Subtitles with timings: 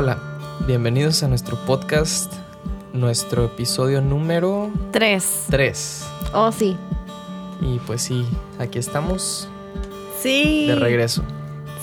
[0.00, 0.16] Hola,
[0.64, 2.32] bienvenidos a nuestro podcast,
[2.92, 5.46] nuestro episodio número Tres.
[5.50, 6.06] 3.
[6.34, 6.76] Oh, sí.
[7.60, 8.24] Y pues sí,
[8.60, 9.48] aquí estamos
[10.20, 10.68] Sí.
[10.68, 11.24] de regreso.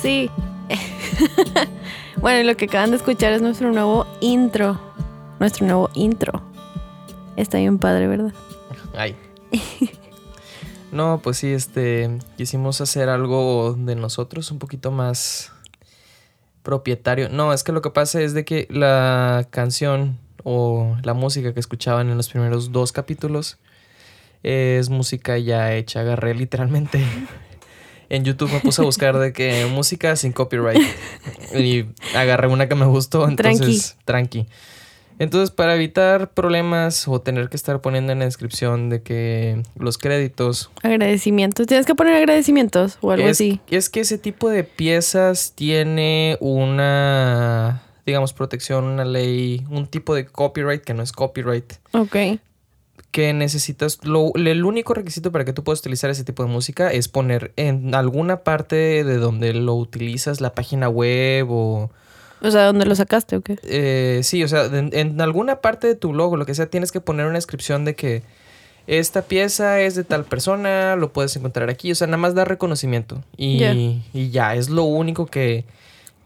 [0.02, 0.32] Sí.
[2.22, 4.80] bueno, y lo que acaban de escuchar es nuestro nuevo intro.
[5.42, 6.42] Nuestro nuevo intro.
[7.36, 8.34] Está bien padre, ¿verdad?
[8.96, 9.18] Ay.
[10.94, 15.52] No, pues sí, este, quisimos hacer algo de nosotros un poquito más
[16.66, 17.30] propietario.
[17.30, 21.62] No, es que lo que pasa es de que la canción o la música que
[21.62, 23.58] escuchaban en los primeros dos capítulos
[24.44, 26.02] es música ya hecha.
[26.02, 27.02] Agarré literalmente
[28.10, 30.82] en YouTube me puse a buscar de que música sin copyright
[31.58, 31.86] y
[32.16, 34.48] agarré una que me gustó, entonces tranqui.
[35.18, 39.98] Entonces, para evitar problemas o tener que estar poniendo en la descripción de que los
[39.98, 41.68] créditos Agradecimientos.
[41.68, 43.62] Tienes que poner agradecimientos o algo es, así.
[43.70, 50.26] es que ese tipo de piezas tiene una, digamos, protección, una ley, un tipo de
[50.26, 52.16] copyright que no es copyright, Ok.
[53.12, 56.92] que necesitas, lo, el único requisito para que tú puedas utilizar ese tipo de música
[56.92, 58.76] es poner en alguna parte
[59.06, 61.90] de donde lo utilizas, la página web o...
[62.46, 63.58] O sea, ¿dónde lo sacaste o qué?
[63.64, 66.92] eh, sí, o sea, en, en alguna parte de tu logo, lo que sea, tienes
[66.92, 68.24] que poner una descripción de que
[68.88, 72.46] esta pieza es de tal persona, lo puedes encontrar aquí, o sea, nada más da
[72.46, 73.64] reconocimiento y
[74.14, 75.66] y ya, es lo único que,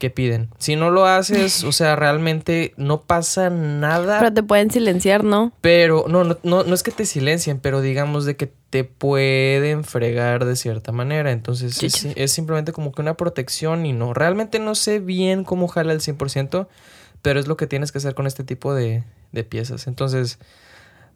[0.00, 0.48] que piden.
[0.58, 5.52] Si no lo haces, o sea, realmente no pasa nada, Pero te pueden silenciar, ¿no?
[5.60, 9.84] pero no, no, no, no es que te silencien, pero digamos de que te pueden
[9.84, 11.30] fregar de cierta manera.
[11.30, 14.14] Entonces es, simplemente como que una protección y no.
[14.14, 16.66] Realmente no sé bien cómo jala el 100%,
[17.22, 19.86] pero es lo que tienes que hacer con este tipo de, de piezas.
[19.86, 20.38] Entonces,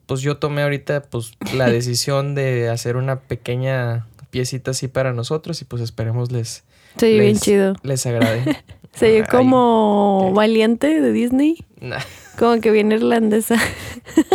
[0.06, 5.62] pues yo tomé ahorita pues la decisión de hacer una pequeña piecita así para nosotros
[5.62, 6.64] y pues esperemos les,
[6.96, 7.74] Se bien chido.
[7.82, 8.62] les agrade.
[8.94, 11.56] Se Ay, como valiente de Disney.
[11.80, 11.98] Nah.
[12.38, 13.56] Como que viene irlandesa.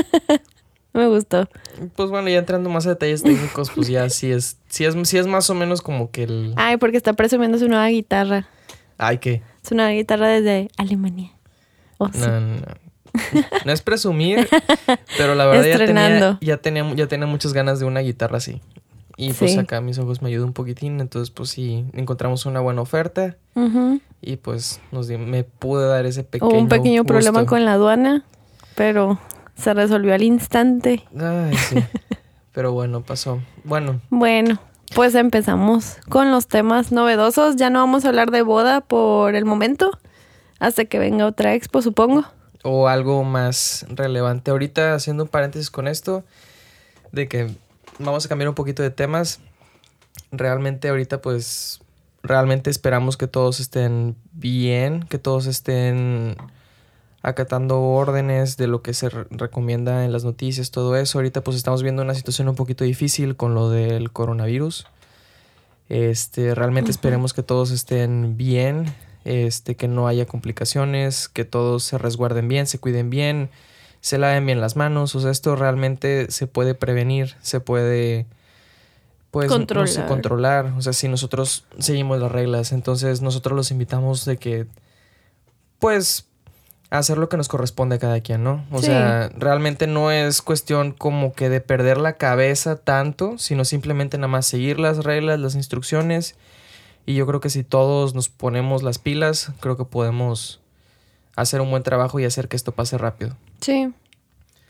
[0.93, 1.47] Me gustó.
[1.95, 5.17] Pues bueno, ya entrando más a detalles técnicos, pues ya sí es, sí es, sí
[5.17, 6.53] es más o menos como que el...
[6.57, 8.47] Ay, porque está presumiendo su nueva guitarra.
[8.97, 9.41] Ay, que...
[9.61, 11.31] Su nueva guitarra desde Alemania.
[11.97, 12.19] Oh, sí.
[12.19, 12.89] No, no, no.
[13.65, 14.47] No es presumir,
[15.17, 18.61] pero la verdad ya tenía, ya, tenía, ya tenía muchas ganas de una guitarra así.
[19.21, 19.59] Y pues Sí.
[19.59, 23.35] acá mis ojos me ayudan un poquitín, entonces pues sí, encontramos una buena oferta
[24.21, 28.23] y pues nos me pude dar ese pequeño Hubo un pequeño problema con la aduana,
[28.75, 29.19] pero
[29.57, 31.03] se resolvió al instante.
[31.19, 31.75] Ay, sí.
[32.53, 33.41] Pero bueno, pasó.
[33.65, 34.57] Bueno, Bueno,
[34.95, 37.57] pues empezamos con los temas novedosos.
[37.57, 39.91] Ya no vamos a hablar de boda por el momento,
[40.59, 42.23] hasta que venga otra expo, supongo.
[42.63, 44.51] o algo más relevante.
[44.51, 46.23] Ahorita haciendo un paréntesis con esto,
[47.11, 47.49] de que
[47.99, 49.39] vamos a cambiar un poquito de temas.
[50.31, 51.81] Realmente ahorita pues,
[52.23, 56.35] realmente esperamos que todos estén bien, que todos estén
[57.21, 61.17] acatando órdenes de lo que se re- recomienda en las noticias, todo eso.
[61.17, 64.87] Ahorita pues estamos viendo una situación un poquito difícil con lo del coronavirus.
[65.89, 68.93] Este, realmente esperemos que todos estén bien,
[69.25, 73.49] este, que no haya complicaciones, que todos se resguarden bien, se cuiden bien,
[74.01, 75.15] se laven bien las manos.
[75.15, 78.25] O sea, esto realmente se puede prevenir, se puede
[79.31, 80.07] pues no sé, Controlar.
[80.07, 80.65] controlar.
[80.77, 84.65] O sea, si nosotros seguimos las reglas, entonces nosotros los invitamos de que
[85.77, 86.25] pues
[86.89, 88.65] hacer lo que nos corresponde a cada quien, ¿no?
[88.71, 88.87] O Sí.
[88.87, 94.27] sea, realmente no es cuestión como que de perder la cabeza tanto, sino simplemente nada
[94.29, 96.35] más seguir las reglas, las instrucciones.
[97.05, 100.59] Y yo creo que si todos nos ponemos las pilas, creo que podemos
[101.35, 103.35] hacer un buen trabajo y hacer que esto pase rápido.
[103.61, 103.91] Sí.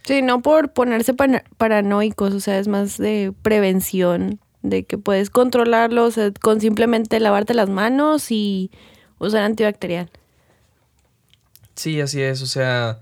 [0.03, 1.13] Sí, no por ponerse
[1.57, 7.19] paranoicos, o sea, es más de prevención, de que puedes controlarlo o sea, con simplemente
[7.19, 8.72] lavarte las manos y
[9.19, 10.09] usar antibacterial.
[11.75, 12.99] Sí, así es, o sea,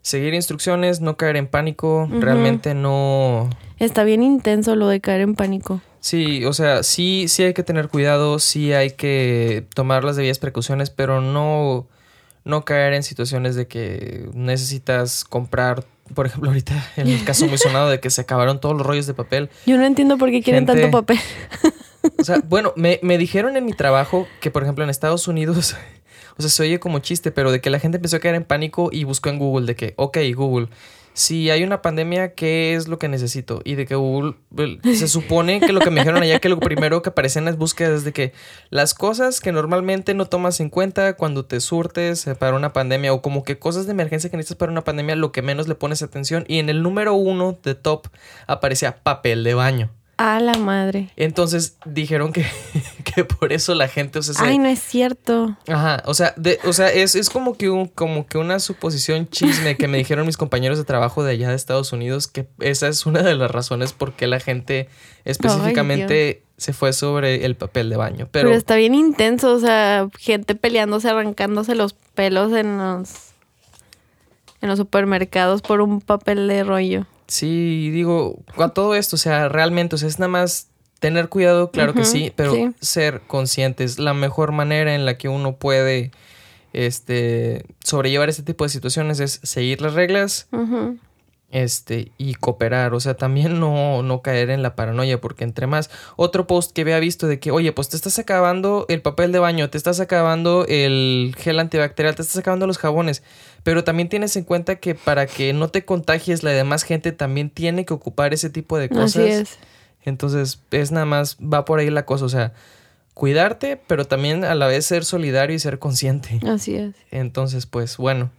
[0.00, 3.50] seguir instrucciones, no caer en pánico, realmente no...
[3.78, 5.80] Está bien intenso lo de caer en pánico.
[6.00, 10.38] Sí, o sea, sí, sí hay que tener cuidado, sí hay que tomar las debidas
[10.38, 11.86] precauciones, pero no,
[12.48, 15.84] no caer en situaciones de que necesitas comprar,
[16.14, 19.06] por ejemplo, ahorita en el caso muy sonado de que se acabaron todos los rollos
[19.06, 19.50] de papel.
[19.66, 21.18] Yo no entiendo por qué quieren Gente- tanto papel.
[22.18, 25.76] O sea, bueno, me, me dijeron en mi trabajo que, por ejemplo, en Estados Unidos,
[26.38, 28.44] o sea, se oye como chiste, pero de que la gente empezó a caer en
[28.44, 30.68] pánico y buscó en Google de que, ok, Google,
[31.18, 33.60] si hay una pandemia, ¿qué es lo que necesito?
[33.64, 34.36] Y de que Google,
[34.84, 37.58] se supone que lo que me dijeron allá, que lo primero que aparece en las
[37.58, 38.32] búsquedas de que
[38.70, 43.12] las cosas que normalmente no tomas en cuenta cuando te surtes eh, para una pandemia
[43.12, 45.74] o como que cosas de emergencia que necesitas para una pandemia, lo que menos le
[45.74, 46.44] pones atención.
[46.46, 48.06] Y en el número uno de top
[48.46, 49.97] aparecía papel de baño.
[50.20, 51.10] A la madre.
[51.16, 52.44] Entonces dijeron que,
[53.04, 55.56] que por eso la gente, o sea, se- Ay, no es cierto.
[55.68, 59.28] Ajá, o sea, de, o sea, es, es como que un, como que una suposición
[59.28, 62.88] chisme que me dijeron mis compañeros de trabajo de allá de Estados Unidos, que esa
[62.88, 64.88] es una de las razones por qué la gente
[65.24, 68.28] específicamente se fue sobre el papel de baño.
[68.32, 73.10] Pero, Pero, está bien intenso, o sea, gente peleándose, arrancándose los pelos en los
[74.60, 77.06] en los supermercados por un papel de rollo.
[77.28, 81.70] Sí, digo, a todo esto, o sea, realmente, o sea, es nada más tener cuidado,
[81.70, 82.74] claro que sí, pero sí.
[82.80, 83.98] ser conscientes.
[83.98, 86.10] La mejor manera en la que uno puede
[86.72, 90.48] este, sobrellevar este tipo de situaciones es seguir las reglas,
[91.50, 95.90] este, y cooperar, o sea, también no, no caer en la paranoia, porque entre más,
[96.16, 99.38] otro post que había visto de que, oye, pues te estás acabando el papel de
[99.38, 103.22] baño, te estás acabando el gel antibacterial, te estás acabando los jabones,
[103.68, 107.50] pero también tienes en cuenta que para que no te contagies, la demás gente también
[107.50, 109.16] tiene que ocupar ese tipo de cosas.
[109.16, 109.58] Así es.
[110.06, 112.54] Entonces, es nada más, va por ahí la cosa, o sea,
[113.12, 116.40] cuidarte, pero también a la vez ser solidario y ser consciente.
[116.48, 116.94] Así es.
[117.10, 118.30] Entonces, pues bueno,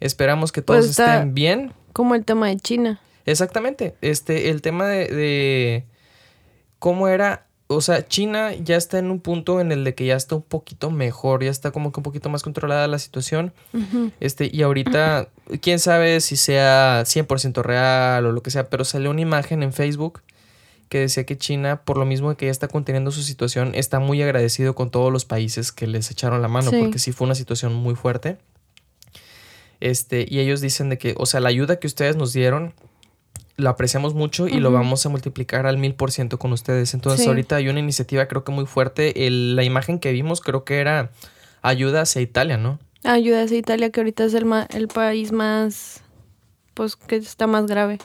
[0.00, 1.72] esperamos que todos Pues está- estén bien.
[1.94, 3.00] Como el tema de China.
[3.24, 3.94] Exactamente.
[4.02, 5.84] Este, el tema de, de
[6.78, 7.46] cómo era.
[7.66, 10.42] O sea, China ya está en un punto en el de que ya está un
[10.42, 13.52] poquito mejor, ya está como que un poquito más controlada la situación.
[14.20, 15.28] Este, y ahorita,
[15.62, 19.72] quién sabe si sea 100% real o lo que sea, pero salió una imagen en
[19.72, 20.20] Facebook
[20.90, 24.22] que decía que China, por lo mismo que ya está conteniendo su situación, está muy
[24.22, 26.76] agradecido con todos los países que les echaron la mano, Sí.
[26.78, 28.36] porque sí fue una situación muy fuerte.
[29.80, 32.74] Este, y ellos dicen de que, o sea, la ayuda que ustedes nos dieron,
[33.56, 36.92] la apreciamos mucho y lo vamos a multiplicar al mil por ciento con ustedes.
[36.94, 37.28] Entonces, Sí.
[37.28, 39.26] ahorita hay una iniciativa, creo que muy fuerte.
[39.26, 41.10] El- la imagen que vimos, creo que era
[41.62, 42.78] ayuda hacia Italia, ¿no?
[43.04, 46.00] Ayuda a Italia, que ahorita es el, ma- el país más,
[46.74, 47.98] pues, que está más grave.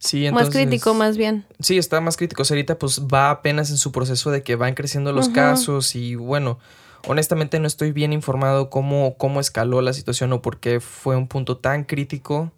[0.00, 1.44] Sí, más entonces- crítico, más bien.
[1.60, 2.42] Sí, está más crítico.
[2.42, 5.94] O sea, ahorita pues va apenas en su proceso de que van creciendo los casos
[5.96, 6.58] y bueno,
[7.06, 11.26] honestamente no estoy bien informado cómo, cómo escaló la situación o por qué fue un
[11.28, 12.52] punto tan crítico.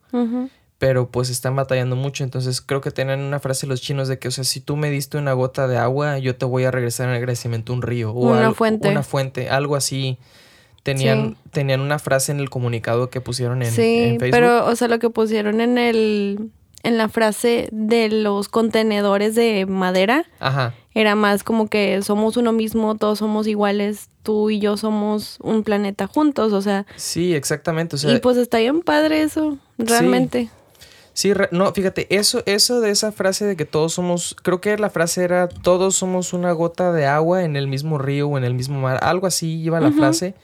[0.81, 2.25] Pero pues están batallando mucho.
[2.25, 4.91] Entonces creo que tienen una frase los chinos de que, o sea, si tú me
[4.91, 8.31] diste una gota de agua, yo te voy a regresar en agradecimiento un río o
[8.33, 8.89] Una al- fuente.
[8.89, 10.17] Una fuente, algo así.
[10.83, 11.51] Tenían, Sí.
[11.53, 14.31] tenían una frase en el comunicado que pusieron en, sí, en Facebook.
[14.41, 16.49] pero, o sea, lo que pusieron en el,
[16.83, 20.73] en la frase de los contenedores de madera Ajá.
[20.95, 25.63] era más como que somos uno mismo, todos somos iguales, tú y yo somos un
[25.63, 27.97] planeta juntos, o sea, Sí, exactamente.
[27.97, 30.45] O sea, y pues está bien padre eso, realmente.
[30.45, 30.51] Sí,
[31.35, 34.91] re- no, fíjate, eso, eso de esa frase de que todos somos, creo que la
[34.91, 38.55] frase era todos somos una gota de agua en el mismo río o en el
[38.55, 40.35] mismo mar, algo así iba la frase,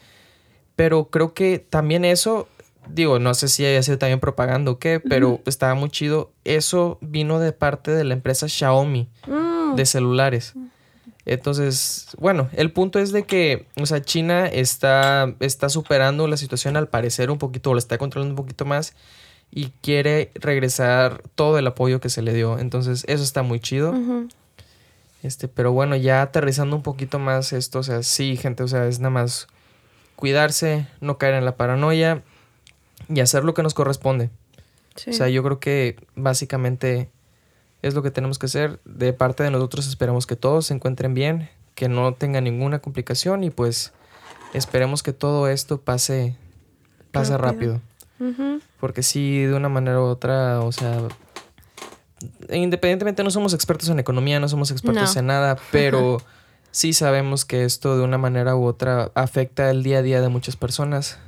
[0.75, 2.47] pero creo que también eso,
[2.89, 6.97] digo, no sé si haya sido también propaganda o qué, pero estaba muy chido, eso
[7.01, 10.53] vino de parte de la empresa Xiaomi Mm, de celulares.
[11.25, 16.77] Entonces, bueno, el punto es de que, o sea, China está, está superando la situación
[16.77, 18.93] al parecer un poquito, o la está controlando un poquito más
[19.51, 22.59] y quiere regresar todo el apoyo que se le dio.
[22.59, 23.93] Entonces, eso está muy chido.
[25.23, 28.87] Este, pero bueno, ya aterrizando un poquito más esto, o sea, sí, gente, o sea,
[28.87, 29.47] es nada más
[30.15, 32.21] cuidarse, no caer en la paranoia
[33.09, 34.29] y hacer lo que nos corresponde.
[34.95, 35.11] Sí.
[35.11, 37.09] O sea, yo creo que básicamente
[37.81, 38.79] es lo que tenemos que hacer.
[38.85, 43.43] De parte de nosotros esperamos que todos se encuentren bien, que no tengan ninguna complicación
[43.43, 43.93] y pues
[44.53, 46.35] esperemos que todo esto pase,
[47.11, 47.73] pase Rápido.
[47.73, 47.81] rápido.
[48.79, 50.99] Porque sí, de una manera u otra, o sea,
[52.49, 55.19] independientemente no somos expertos en economía, no somos expertos No.
[55.19, 56.17] en nada, pero
[56.71, 60.29] sí sabemos que esto de una manera u otra afecta el día a día de
[60.29, 61.19] muchas personas.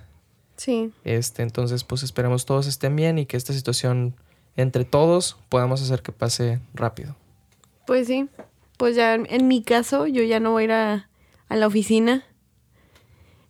[0.57, 4.15] Sí, Este, entonces, pues esperemos todos estén bien y que esta situación
[4.57, 7.15] entre todos podamos hacer que pase rápido.
[7.85, 8.27] pues sí.
[8.77, 11.09] Pues ya en en mi caso, yo ya no voy a ir a,
[11.49, 12.23] a la oficina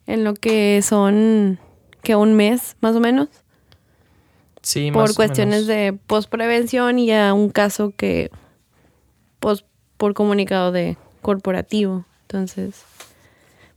[0.07, 1.59] en lo que son
[2.01, 3.29] que un mes más o menos
[4.61, 5.67] Sí, por más o cuestiones menos.
[5.67, 8.29] de postprevención y a un caso que
[9.39, 9.63] pues
[9.97, 12.05] por comunicado de corporativo.
[12.23, 12.83] Entonces,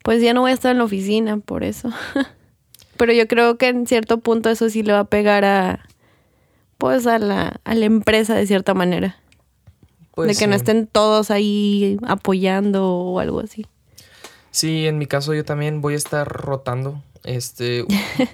[0.02, 1.90] pues ya no voy a estar en la oficina por eso.
[2.96, 5.86] Pero yo creo que en cierto punto eso sí le va a pegar a
[6.78, 9.16] pues a la, a la empresa de cierta manera.
[10.14, 13.66] Pues de que no estén todos ahí apoyando o algo así.
[14.50, 17.00] Sí, en mi caso yo también voy a estar rotando.
[17.24, 17.84] Este,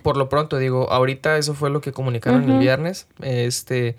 [0.03, 3.07] por lo pronto digo, ahorita eso fue lo que comunicaron el viernes.
[3.21, 3.97] Este,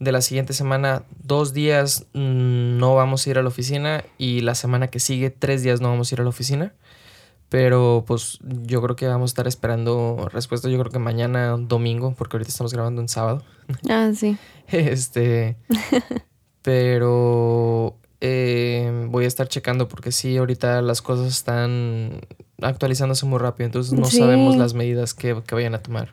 [0.00, 4.40] de la siguiente semana, dos días mm, no vamos a ir a la oficina y
[4.40, 6.72] la semana que sigue, tres días no vamos a ir a la oficina.
[7.48, 10.68] Pero pues yo creo que vamos a estar esperando respuesta.
[10.68, 13.44] Yo creo que mañana domingo, porque ahorita estamos grabando en sábado.
[13.88, 14.36] Ah, sí.
[14.68, 15.56] Este.
[16.62, 17.96] pero.
[18.26, 22.20] Eh, voy a estar checando porque sí, ahorita las cosas están
[22.62, 24.16] actualizándose muy rápido, entonces no Sí.
[24.18, 26.12] sabemos las medidas que, que vayan a tomar.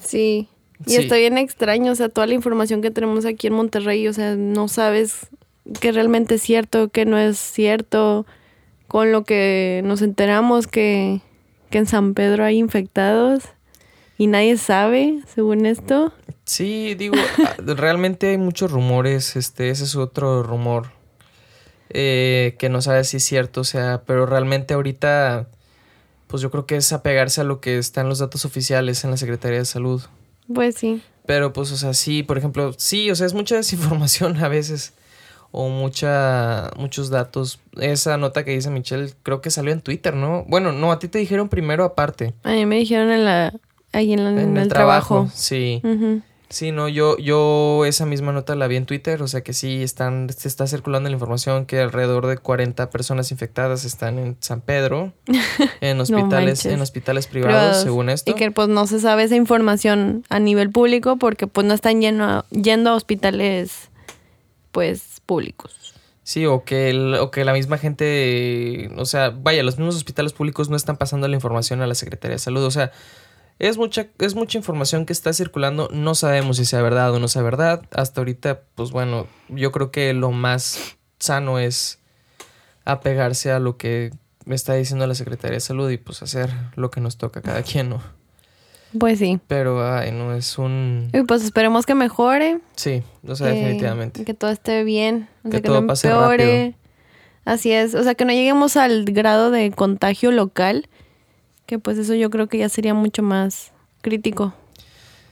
[0.00, 0.48] Sí.
[0.86, 0.96] Y Sí.
[1.02, 4.36] está bien extraño, o sea, toda la información que tenemos aquí en Monterrey, o sea,
[4.36, 5.26] no sabes
[5.80, 8.24] qué realmente es cierto, qué no es cierto.
[8.86, 11.22] Con lo que nos enteramos que,
[11.70, 13.44] que en San Pedro hay infectados
[14.18, 16.12] y nadie sabe, según esto.
[16.44, 20.90] Sí, digo, ah, realmente hay muchos rumores, este, ese es otro rumor
[21.94, 25.46] eh, que no sabe si es cierto, o sea, pero realmente ahorita,
[26.26, 29.10] pues yo creo que es apegarse a lo que está en los datos oficiales en
[29.10, 30.02] la Secretaría de Salud.
[30.52, 31.02] Pues sí.
[31.26, 34.92] Pero pues, o sea, sí, por ejemplo, sí, o sea, es mucha desinformación a veces.
[35.54, 37.60] O mucha, muchos datos.
[37.78, 40.44] Esa nota que dice Michelle, creo que salió en Twitter, ¿no?
[40.48, 42.32] Bueno, no, a ti te dijeron primero aparte.
[42.42, 43.52] A mí me dijeron en la,
[43.92, 45.28] ahí en, la- en el, trabajo.
[45.34, 45.82] Sí.
[46.52, 49.82] Sí, no, yo, yo esa misma nota la vi en Twitter, o sea que sí
[49.82, 54.60] están, se está circulando la información que alrededor de 40 personas infectadas están en San
[54.60, 55.14] Pedro,
[55.80, 57.82] en hospitales, en hospitales privados, Privados.
[57.82, 58.30] según esto.
[58.30, 62.02] Y que pues no se sabe esa información a nivel público porque pues no están
[62.02, 63.88] lleno, yendo a hospitales
[64.72, 65.94] pues públicos.
[66.24, 70.32] Sí, o que, el- o que la misma gente, o sea, vaya, los mismos hospitales
[70.32, 72.62] públicos no están pasando la información a la Secretaría de Salud.
[72.62, 72.92] O sea,
[73.62, 75.88] es mucha, es mucha información que está circulando.
[75.92, 77.82] No sabemos si sea verdad o no sea verdad.
[77.92, 81.98] Hasta ahorita, pues bueno, yo creo que lo más sano es
[82.84, 84.10] apegarse a lo que
[84.44, 87.42] me está diciendo la Secretaría de Salud y pues hacer lo que nos toca a
[87.42, 88.02] cada quien, ¿no?
[88.98, 89.38] Pues sí.
[89.46, 91.08] Pero, ay, no, es un...
[91.14, 92.58] Y pues esperemos que mejore.
[92.76, 94.24] Sí, o sea, que- definitivamente.
[94.24, 95.28] Que todo esté bien.
[95.44, 96.74] O Que sea, que, todo no pase empeore.
[97.44, 97.94] Así es.
[97.94, 100.88] O sea, que no lleguemos al grado de contagio local.
[101.72, 104.52] Que pues eso yo creo que ya sería mucho más crítico.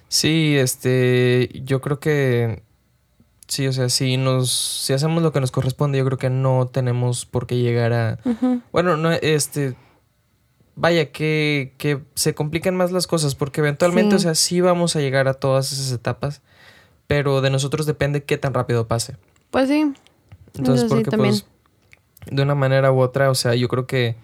[0.08, 2.62] Sí, este, yo creo que
[3.46, 6.66] sí, o sea, si nos, si hacemos lo que nos corresponde, yo creo que no
[6.66, 8.18] tenemos por qué llegar a,
[8.72, 9.76] bueno, no, este,
[10.76, 14.16] vaya, que, que se complican más las cosas, porque eventualmente, Sí.
[14.16, 16.40] o sea, sí vamos a llegar a todas esas etapas,
[17.06, 19.18] pero de nosotros depende qué tan rápido pase.
[19.50, 19.92] Pues sí.
[20.56, 21.44] Entonces, Eso porque pues,
[22.30, 24.16] de una manera u otra, o sea, yo creo que,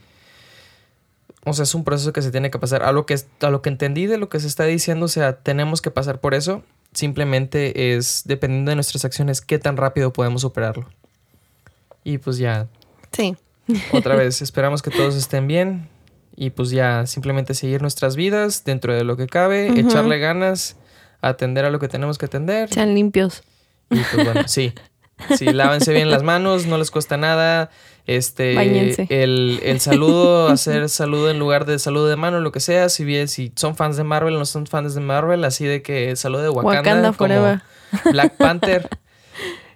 [1.47, 2.83] o sea, es un proceso que se tiene que pasar.
[2.83, 5.39] A lo que, a lo que entendí de lo que se está diciendo, o sea,
[5.39, 6.63] tenemos que pasar por eso.
[6.93, 10.89] Simplemente es, dependiendo de nuestras acciones, qué tan rápido podemos superarlo.
[12.05, 12.67] Y pues ya,
[13.13, 13.37] Sí.
[13.93, 15.89] otra vez, esperamos que todos estén bien.
[16.37, 20.77] Y pues ya, simplemente seguir nuestras vidas dentro de lo que cabe, echarle ganas,
[21.23, 22.69] atender a lo que tenemos que atender.
[22.73, 23.43] Sean limpios.
[23.91, 24.73] Y pues bueno, sí.
[25.39, 27.71] Sí, lávense bien las manos, no les cuesta nada.
[28.07, 28.53] Este,
[29.23, 32.89] el, el saludo, hacer saludo en lugar de saludo de mano, lo que sea.
[32.89, 36.15] Si bien, si son fans de Marvel no son fans de Marvel, así de que
[36.17, 37.61] saludo de Wakanda, Wakanda como forever.
[38.13, 38.89] Black Panther.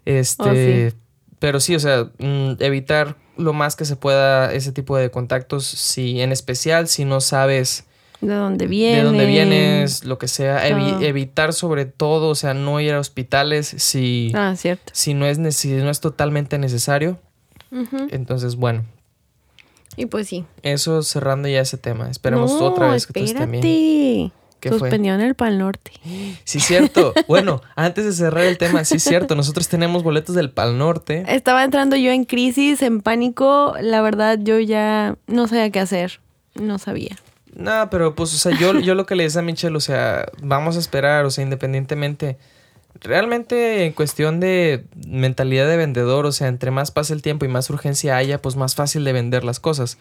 [0.06, 0.96] Este, Oh, sí.
[1.38, 5.66] pero sí, o sea, mm, evitar lo más que se pueda ese tipo de contactos.
[5.66, 7.84] Si, en especial, si no sabes
[8.20, 8.96] De dónde viene.
[8.98, 12.98] de dónde vienes, lo que sea, evi- evitar sobre todo, o sea, no ir a
[12.98, 14.90] hospitales si, Ah, cierto.
[14.94, 17.18] si, no es, si no es totalmente necesario.
[18.10, 18.84] Entonces, bueno,
[19.96, 20.44] Y pues sí.
[20.62, 22.10] eso cerrando ya ese tema.
[22.10, 24.32] Esperemos No, otra vez que estén bien.
[24.60, 24.78] ¿Qué fue?
[24.78, 25.92] Suspendieron el Pal Norte.
[26.44, 27.14] Sí, cierto.
[27.28, 29.34] bueno, antes de cerrar el tema, sí, cierto.
[29.34, 31.24] Nosotros tenemos boletos del Pal Norte.
[31.28, 33.74] Estaba entrando yo en crisis, en pánico.
[33.80, 36.20] La verdad, yo ya no sabía qué hacer.
[36.54, 37.16] No sabía.
[37.54, 40.26] No, pero pues, o sea, yo, yo lo que le decía a Michelle, o sea,
[40.42, 42.36] vamos a esperar, o sea, independientemente.
[43.00, 47.48] Realmente en cuestión de mentalidad de vendedor, o sea, entre más pase el tiempo y
[47.48, 49.96] más urgencia haya, pues más fácil de vender las cosas.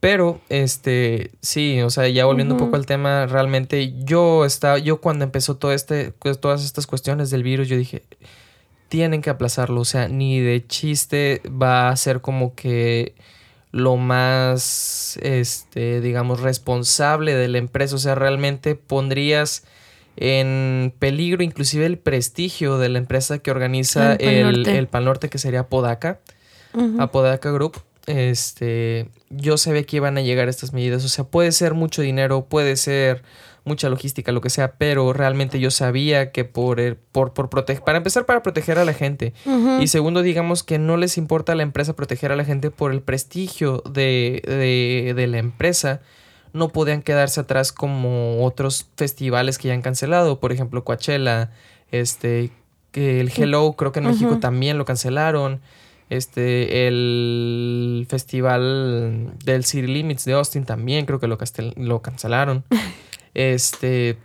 [0.00, 5.00] Pero, este, sí, o sea, ya volviendo un poco al tema, realmente yo estaba, yo
[5.00, 8.04] cuando empezó todo este, pues, todas estas cuestiones del virus, yo dije,
[8.88, 13.14] tienen que aplazarlo, o sea, ni de chiste va a ser como que
[13.72, 19.64] lo más, este, digamos, responsable de la empresa, o sea, realmente pondrías
[20.20, 24.78] en peligro inclusive el prestigio de la empresa que organiza El el, Norte.
[24.78, 26.20] el Pal Norte, que sería Podaca.
[26.98, 27.78] Apodaca Group.
[28.06, 32.46] Este, yo sabía que iban a llegar estas medidas, o sea, puede ser mucho dinero,
[32.46, 33.22] puede ser
[33.64, 37.84] mucha logística, lo que sea, pero realmente yo sabía que por, el- por, por proteger,
[37.84, 39.34] para empezar, para proteger a la gente,
[39.80, 42.92] y segundo, digamos que no les importa a la empresa proteger a la gente por
[42.92, 46.00] el prestigio de, de, de la empresa.
[46.52, 50.40] No podían quedarse atrás como otros festivales que ya han cancelado.
[50.40, 51.50] Por ejemplo, Coachella,
[51.90, 52.50] este,
[52.92, 55.60] que el Hello, creo que en México también lo cancelaron.
[56.10, 62.64] Este, el festival del City Limits de Austin también creo que lo, cancelaron.
[63.34, 64.18] Este,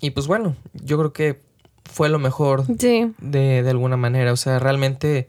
[0.00, 1.40] y pues bueno, yo creo que
[1.84, 3.12] fue lo mejor Sí.
[3.18, 4.32] de, de alguna manera.
[4.32, 5.28] O sea, realmente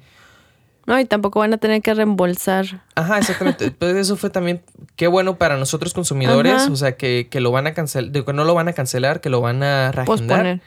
[0.86, 2.84] No, y tampoco van a tener que reembolsar.
[2.96, 3.72] Ajá, exactamente.
[3.80, 4.62] Pues eso fue también
[4.96, 8.44] qué bueno para nosotros consumidores, o sea, que, que, lo van a cancelar, que no
[8.44, 10.62] lo van a cancelar, que lo van a reagendar.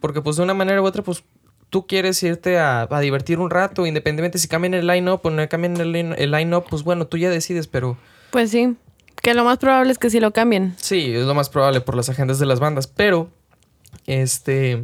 [0.00, 1.22] Porque pues de una manera u otra, pues
[1.70, 5.46] tú quieres irte a, a divertir un rato, independientemente si cambian el line-up o no
[5.48, 7.98] cambian el, el line-up, pues bueno, tú ya decides, pero...
[8.30, 8.76] Pues sí,
[9.22, 10.74] que lo más probable es que sí lo cambien.
[10.78, 13.30] Sí, es lo más probable por las agendas de las bandas, pero
[14.06, 14.82] este...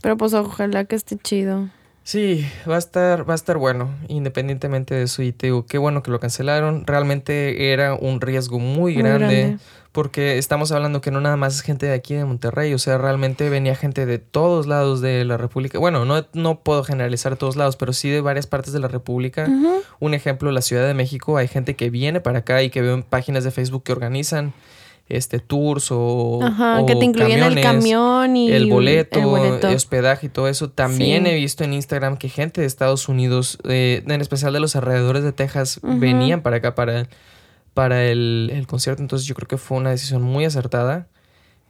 [0.00, 1.68] Pero pues ojalá que esté chido.
[2.08, 6.10] Sí, va a estar, va a estar bueno, independientemente de te digo, qué bueno que
[6.10, 6.86] lo cancelaron.
[6.86, 9.58] Realmente era un riesgo muy, grande,
[9.92, 12.96] porque estamos hablando que no nada más es gente de aquí de Monterrey, o sea,
[12.96, 15.78] realmente venía gente de todos lados de la República.
[15.78, 19.46] Bueno, no, no puedo generalizar todos lados, pero sí de varias partes de la República.
[20.00, 22.94] Un ejemplo, la Ciudad de México, hay gente que viene para acá y que veo
[22.94, 24.54] en páginas de Facebook que organizan
[25.08, 30.28] este tours o, Ajá, que te incluyen el camión y el boleto, el hospedaje y
[30.28, 30.70] todo eso.
[30.70, 34.76] También he visto en Instagram que gente de Estados Unidos, eh, en especial de los
[34.76, 37.08] alrededores de Texas, venían para acá para,
[37.74, 39.02] para el, el, concierto.
[39.02, 41.08] Entonces yo creo que fue una decisión muy acertada.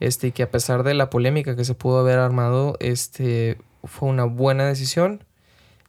[0.00, 4.09] Este, y que a pesar de la polémica que se pudo haber armado, este, fue
[4.09, 5.25] una buena decisión.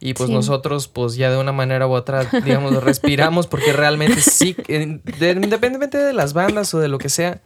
[0.02, 4.56] Y pues nosotros, pues ya de una manera u otra, digamos, respiramos porque realmente sí,
[4.68, 7.42] independientemente de las bandas o de lo que sea,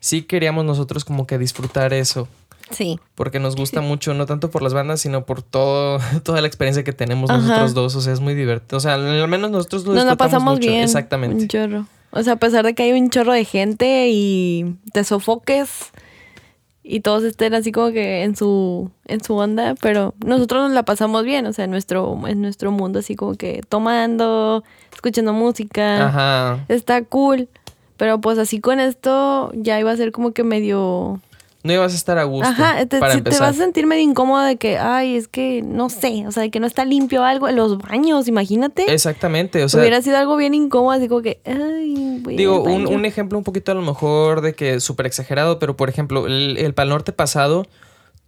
[0.00, 2.28] sí queríamos nosotros como que disfrutar eso.
[2.70, 3.00] Sí.
[3.14, 6.84] Porque nos gusta mucho, no tanto por las bandas, sino por todo, toda la experiencia
[6.84, 7.96] que tenemos nosotros dos.
[7.96, 8.76] O sea, es muy divertido.
[8.76, 10.82] O sea, al menos nosotros lo Nos pasamos bien.
[10.82, 11.42] Exactamente.
[11.42, 11.86] Un chorro.
[12.10, 15.92] O sea, a pesar de que hay un chorro de gente y te sofoques
[16.90, 20.84] y todos estén así como que en su en su onda, pero nosotros nos la
[20.84, 24.64] pasamos bien, o sea, en nuestro en nuestro mundo así como que tomando,
[24.94, 26.06] escuchando música.
[26.06, 26.64] Ajá.
[26.68, 27.48] Está cool.
[27.98, 31.20] Pero pues así con esto ya iba a ser como que medio
[31.62, 32.48] no ibas a estar a gusto.
[32.48, 35.90] Ajá, te, para te vas a sentir medio incómodo de que, ay, es que no
[35.90, 38.92] sé, o sea, de que no está limpio algo en los baños, imagínate.
[38.92, 39.80] Exactamente, o sea.
[39.80, 43.72] Hubiera sido algo bien incómodo, así como que, ay, Digo, un, un, ejemplo un poquito
[43.72, 47.66] a lo mejor de que súper exagerado, pero por ejemplo, el, el Pal Norte pasado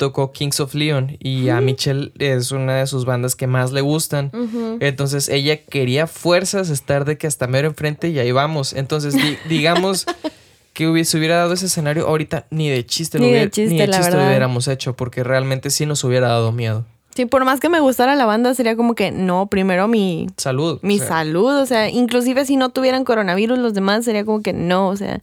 [0.00, 3.82] tocó Kings of Leon y a Michelle es una de sus bandas que más le
[3.82, 4.32] gustan.
[4.80, 8.72] Entonces ella quería fuerzas estar de que hasta mero enfrente y ahí vamos.
[8.72, 9.14] Entonces,
[9.50, 10.06] digamos
[10.80, 13.74] que hubiese, hubiera dado ese escenario ahorita ni de chiste, ni lo, hubiera, de chiste,
[13.74, 16.86] ni de chiste lo hubiéramos hecho porque realmente sí nos hubiera dado miedo.
[17.14, 20.78] Sí, por más que me gustara la banda, sería como que no, primero mi salud.
[20.80, 24.88] Mi salud, o sea, inclusive si no tuvieran coronavirus los demás, sería como que no,
[24.88, 25.20] o sea,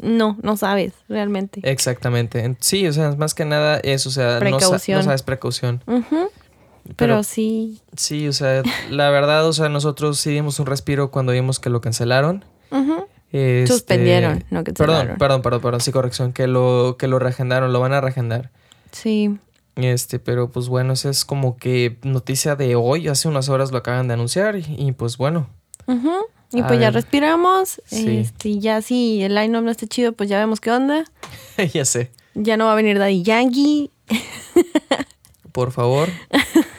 [0.00, 1.60] no, no sabes realmente.
[1.62, 2.56] Exactamente.
[2.60, 5.82] Sí, o sea, más que nada es, o sea, No, sabes precaución.
[6.96, 7.82] pero, sí.
[7.98, 11.68] Sí, o sea, la verdad, o sea, nosotros sí dimos un respiro cuando vimos que
[11.68, 12.46] lo cancelaron.
[13.34, 17.80] Este, Suspendieron, no Perdón, perdón, perdón, perdón, sí, corrección, que lo, que lo reagendaron, lo
[17.80, 18.52] van a reagendar.
[18.92, 19.36] Sí.
[19.74, 23.78] Este, pero pues bueno, esa es como que noticia de hoy, hace unas horas lo
[23.78, 25.48] acaban de anunciar y, pues bueno.
[26.52, 27.82] Y pues ya respiramos.
[27.86, 28.18] Sí.
[28.18, 31.02] Este, ya si el line-up no está chido, pues ya vemos qué onda.
[31.74, 32.12] ya sé.
[32.34, 33.90] Ya no va a venir Daddy Yankee.
[35.50, 36.08] Por favor.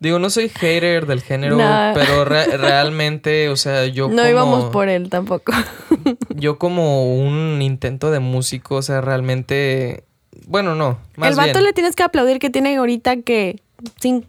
[0.00, 1.56] Digo, no soy hater del género,
[1.94, 5.52] pero realmente, o sea, yo no íbamos por él tampoco.
[6.28, 10.04] yo como un intento de músico, o sea, realmente...
[10.46, 10.98] Bueno, no.
[11.16, 13.60] Más el vato le tienes que aplaudir que tiene ahorita que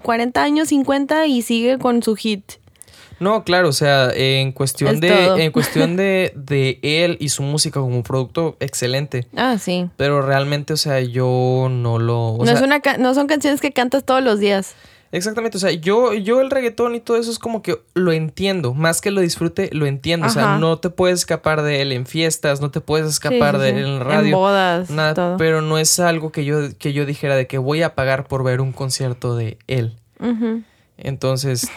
[0.02, 2.44] 40 años, 50 y sigue con su hit.
[3.20, 7.80] No, claro, o sea, en cuestión de en cuestión de, de él y su música
[7.80, 9.28] como producto excelente.
[9.36, 9.90] Ah, sí.
[9.96, 14.04] Pero realmente, o sea, yo no lo no, es una no son canciones que cantas
[14.04, 14.76] todos los días.
[15.16, 18.74] Exactamente, o sea, yo, yo el reggaetón y todo eso es como que lo entiendo,
[18.74, 22.06] más que lo disfrute, lo entiendo, o sea, no te puedes escapar de él en
[22.06, 26.02] fiestas, no te puedes escapar de él en radio, en bodas, nada, pero no es
[26.02, 29.38] algo que yo, que yo dijera de que voy a pagar por ver un concierto
[29.38, 29.96] de él.
[30.98, 31.70] Entonces,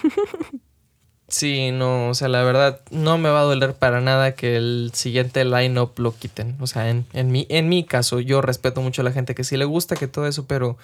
[1.28, 4.90] sí, no, o sea, la verdad, no me va a doler para nada que el
[4.94, 9.02] siguiente line-up lo quiten, o sea, en, en, mi, en mi caso, yo respeto mucho
[9.02, 10.76] a la gente que sí le gusta, que todo eso, pero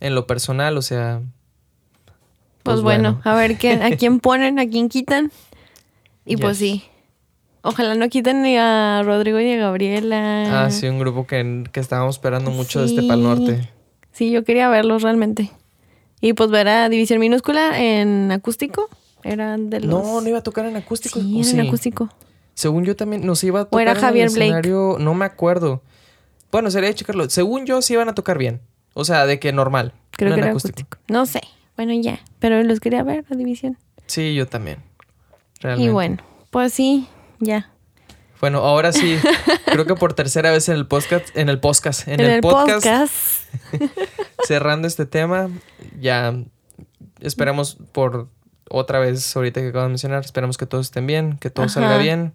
[0.00, 1.22] en lo personal, o sea,
[2.66, 5.32] pues, bueno, a ver ¿quién, a quién ponen, a quién quitan.
[6.24, 6.84] Y pues sí.
[7.62, 10.64] Ojalá no quiten ni a Rodrigo ni a Gabriela.
[10.64, 13.68] Ah, sí, un grupo que, estábamos esperando mucho de este Pal Norte.
[14.12, 15.50] Sí, yo quería verlos realmente.
[16.20, 18.88] Y pues ver a División Minúscula en acústico.
[19.24, 19.90] Eran de los...
[19.90, 21.20] No, no iba a tocar en acústico.
[21.20, 22.08] Sí, en acústico.
[22.54, 25.82] Según yo también nos iba a tocar o era Javier escenario, no me acuerdo.
[26.52, 27.28] Bueno, sería de checarlo.
[27.28, 28.60] Según yo sí iban a tocar bien.
[28.94, 29.92] O sea, de que normal.
[30.12, 30.98] Creo que era acústico.
[31.08, 31.42] No sé.
[31.76, 33.76] Bueno, ya, pero los quería ver, la división.
[34.06, 34.78] Sí, yo también.
[35.60, 35.90] Realmente.
[35.90, 36.18] Y bueno,
[36.50, 37.06] pues sí,
[37.38, 37.70] ya.
[38.40, 39.18] Bueno, ahora sí,
[39.66, 43.46] creo que por tercera vez en el podcast, en el podcast, en, el, podcast,
[44.46, 45.50] cerrando este tema,
[46.00, 46.34] ya
[47.20, 48.28] esperamos por
[48.70, 51.98] otra vez, ahorita que acabo de mencionar, esperamos que todos estén bien, que todo salga
[51.98, 52.34] bien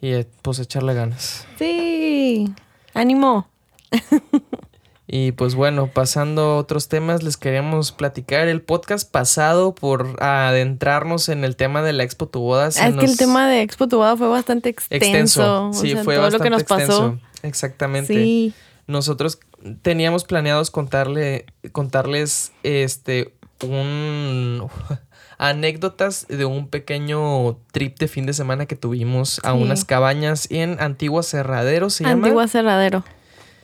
[0.00, 1.46] y eh, pues echarle ganas.
[1.58, 2.52] Sí.
[2.94, 3.48] Ánimo.
[5.10, 11.30] Y pues bueno, pasando a otros temas, les queríamos platicar el podcast pasado por adentrarnos
[11.30, 12.66] en el tema de la Expo Tu Boda.
[12.78, 15.06] Ah, es que el tema de Expo Tu Boda fue bastante extenso.
[15.06, 15.68] extenso.
[15.68, 16.82] o Sí, sea, fue todo bastante lo que nos pasó.
[17.06, 17.20] extenso.
[17.42, 18.12] Exactamente.
[18.12, 18.52] Sí.
[18.86, 19.38] Nosotros
[19.80, 23.32] teníamos planeados contarle, contarles este
[23.64, 24.68] un
[25.38, 30.78] anécdotas de un pequeño trip de fin de semana que tuvimos a unas cabañas en
[30.80, 32.26] Antigua Cerradero, se llama.
[32.26, 33.04] Antigua Cerradero.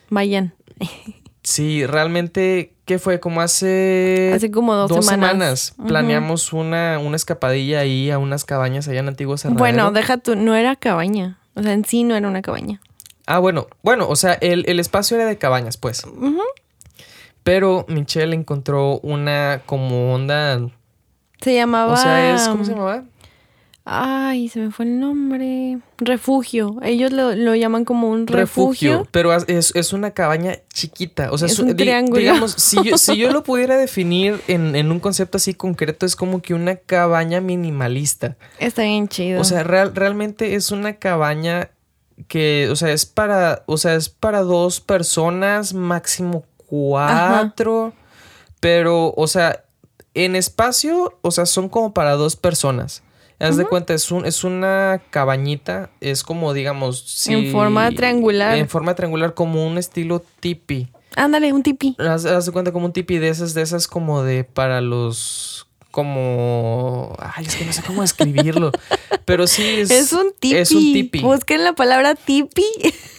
[0.09, 0.55] Vayan.
[1.45, 3.21] Sí, realmente, ¿qué fue?
[3.21, 4.33] Como hace...
[4.35, 5.75] Hace como dos, semanas.
[5.77, 5.89] Ujú.
[5.89, 9.59] Planeamos una, una escapadilla ahí a unas cabañas allá en Antigua Cerradero.
[9.59, 11.39] Bueno, deja tú, no era cabaña.
[11.55, 12.81] O sea, en sí no era una cabaña.
[13.27, 16.05] Ah, bueno, bueno, o sea, el, el espacio era de cabañas, pues.
[17.43, 20.61] Pero Michelle encontró una como onda.
[21.41, 21.93] Se llamaba.
[21.93, 22.49] O sea, es.
[22.49, 23.05] ¿Cómo se llamaba?
[23.87, 25.79] Ay, se me fue el nombre.
[25.99, 26.77] Refugio.
[26.83, 29.07] Ellos lo, lo llaman como un refugio.
[29.11, 31.31] Pero es, es una cabaña chiquita.
[31.31, 32.19] O sea, Es un- triángulo.
[32.19, 36.17] Digamos, si yo, si yo lo pudiera definir en, en un concepto así concreto, es
[36.17, 38.37] como que una cabaña minimalista.
[38.59, 39.41] Está bien chido.
[39.41, 41.71] O sea, real- realmente es una cabaña
[42.27, 47.93] que, o sea, es para, o sea, es para dos personas, máximo cuatro,
[48.61, 49.65] pero, o sea,
[50.15, 53.03] en espacio, o sea, son como para dos personas.
[53.41, 58.57] Haz de cuenta, es, un, es una cabañita, es como, digamos, si- En forma triangular.
[58.57, 60.89] En forma triangular, como un estilo tipi.
[61.17, 61.95] Ándale, un tipi.
[61.99, 65.67] Haz, haz de cuenta como un tipi de esas, de esas como de para los
[65.95, 68.73] como ay es que no sé cómo describirlo
[69.25, 70.57] pero sí es Es un tipi.
[70.57, 72.65] es un tipi Busquen la palabra tipi.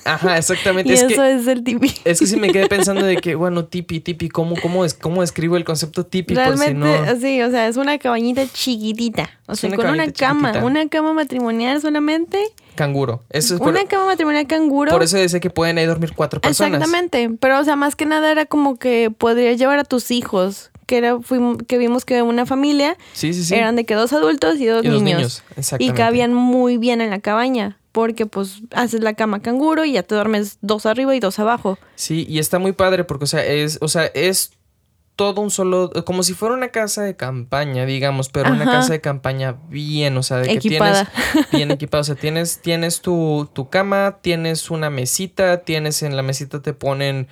[0.04, 1.94] ajá exactamente y es eso que es el tipi.
[2.04, 5.22] es que sí me quedé pensando de que bueno tipi tipi cómo cómo es cómo
[5.22, 9.30] describo el concepto tipi por si Realmente, no sí, o sea, es una cabañita chiquitita.
[9.48, 10.66] O Es sea, una con una cama, chiquitita.
[10.66, 12.40] una cama matrimonial solamente.
[12.76, 14.92] canguro eso es por, una cama matrimonial canguro.
[14.92, 18.06] por eso dice que pueden ahí dormir cuatro personas Exactamente, pero o sea, más que
[18.06, 22.22] nada era como que podrías llevar a tus hijos, que era fuimos, que vimos que
[22.22, 25.76] una familia sí sí sí eran de que dos adultos y dos, Y niños, niños,
[25.80, 30.04] y cabían muy bien en la cabaña, porque pues haces la cama canguro y ya
[30.04, 31.78] te duermes dos arriba y dos abajo.
[31.96, 34.52] Sí, y está muy padre porque, o sea, es, o sea, es
[35.16, 39.00] todo un solo, como si fuera una casa de campaña, digamos, pero una casa de
[39.00, 41.06] campaña bien, o sea, de que Equipada.
[41.06, 46.18] tienes bien equipada, o sea, tienes, tienes tu, tu cama, tienes una mesita, tienes en
[46.18, 47.30] la mesita te ponen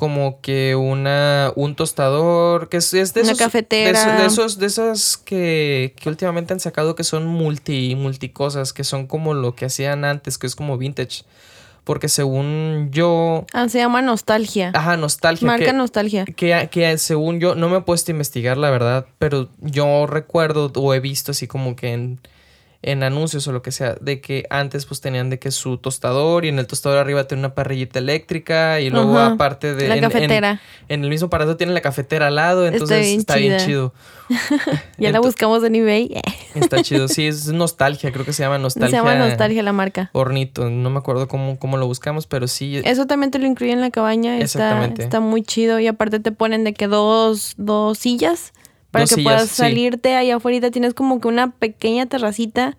[0.00, 4.14] como que una un tostador que es, es de Una esos cafetera.
[4.16, 8.82] de, de esos de esos que, que últimamente han sacado que son multi multicosas que
[8.82, 11.24] son como lo que hacían antes que es como vintage
[11.84, 14.70] porque según yo Ah, se llama nostalgia.
[14.74, 15.46] Ajá, nostalgia.
[15.46, 16.24] Marca que, nostalgia.
[16.24, 20.72] que, que según yo, no me he puesto a investigar la verdad, pero yo recuerdo
[20.76, 22.20] o he visto así como que en,
[22.82, 26.46] en anuncios o lo que sea, de que antes pues tenían de que su tostador
[26.46, 29.86] y en el tostador arriba tiene una parrillita eléctrica y luego Ajá, aparte de...
[29.88, 30.60] la en- cafetera.
[30.88, 33.92] En, el mismo aparato tiene la cafetera al lado, entonces bien está bien chido.
[34.96, 36.20] Ya la buscamos en eBay.
[36.54, 38.90] Está chido, sí, es nostalgia, creo que se llama nostalgia.
[38.90, 40.10] Se llama nostalgia la marca.
[40.12, 42.80] Hornito, no me acuerdo cómo, cómo lo buscamos, pero sí.
[42.84, 44.34] Eso también te lo incluye en la cabaña.
[44.38, 45.02] Está, Exactamente.
[45.02, 45.80] está muy chido.
[45.80, 48.52] Y aparte te ponen de que dos, dos sillas
[48.90, 49.56] para que sillas, puedas sí.
[49.56, 50.70] salirte allá afuera.
[50.70, 52.76] Tienes como que una pequeña terracita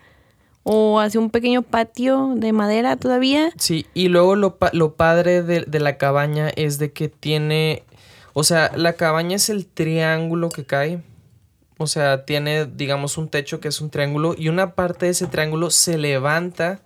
[0.64, 3.52] o así un pequeño patio de madera todavía.
[3.58, 7.84] Sí, y luego lo, pa- lo padre de, de la cabaña es de que tiene,
[8.34, 11.02] o sea, la cabaña es el triángulo que cae,
[11.78, 15.26] o sea, tiene, digamos, un techo que es un triángulo y una parte de ese
[15.26, 16.80] triángulo se levanta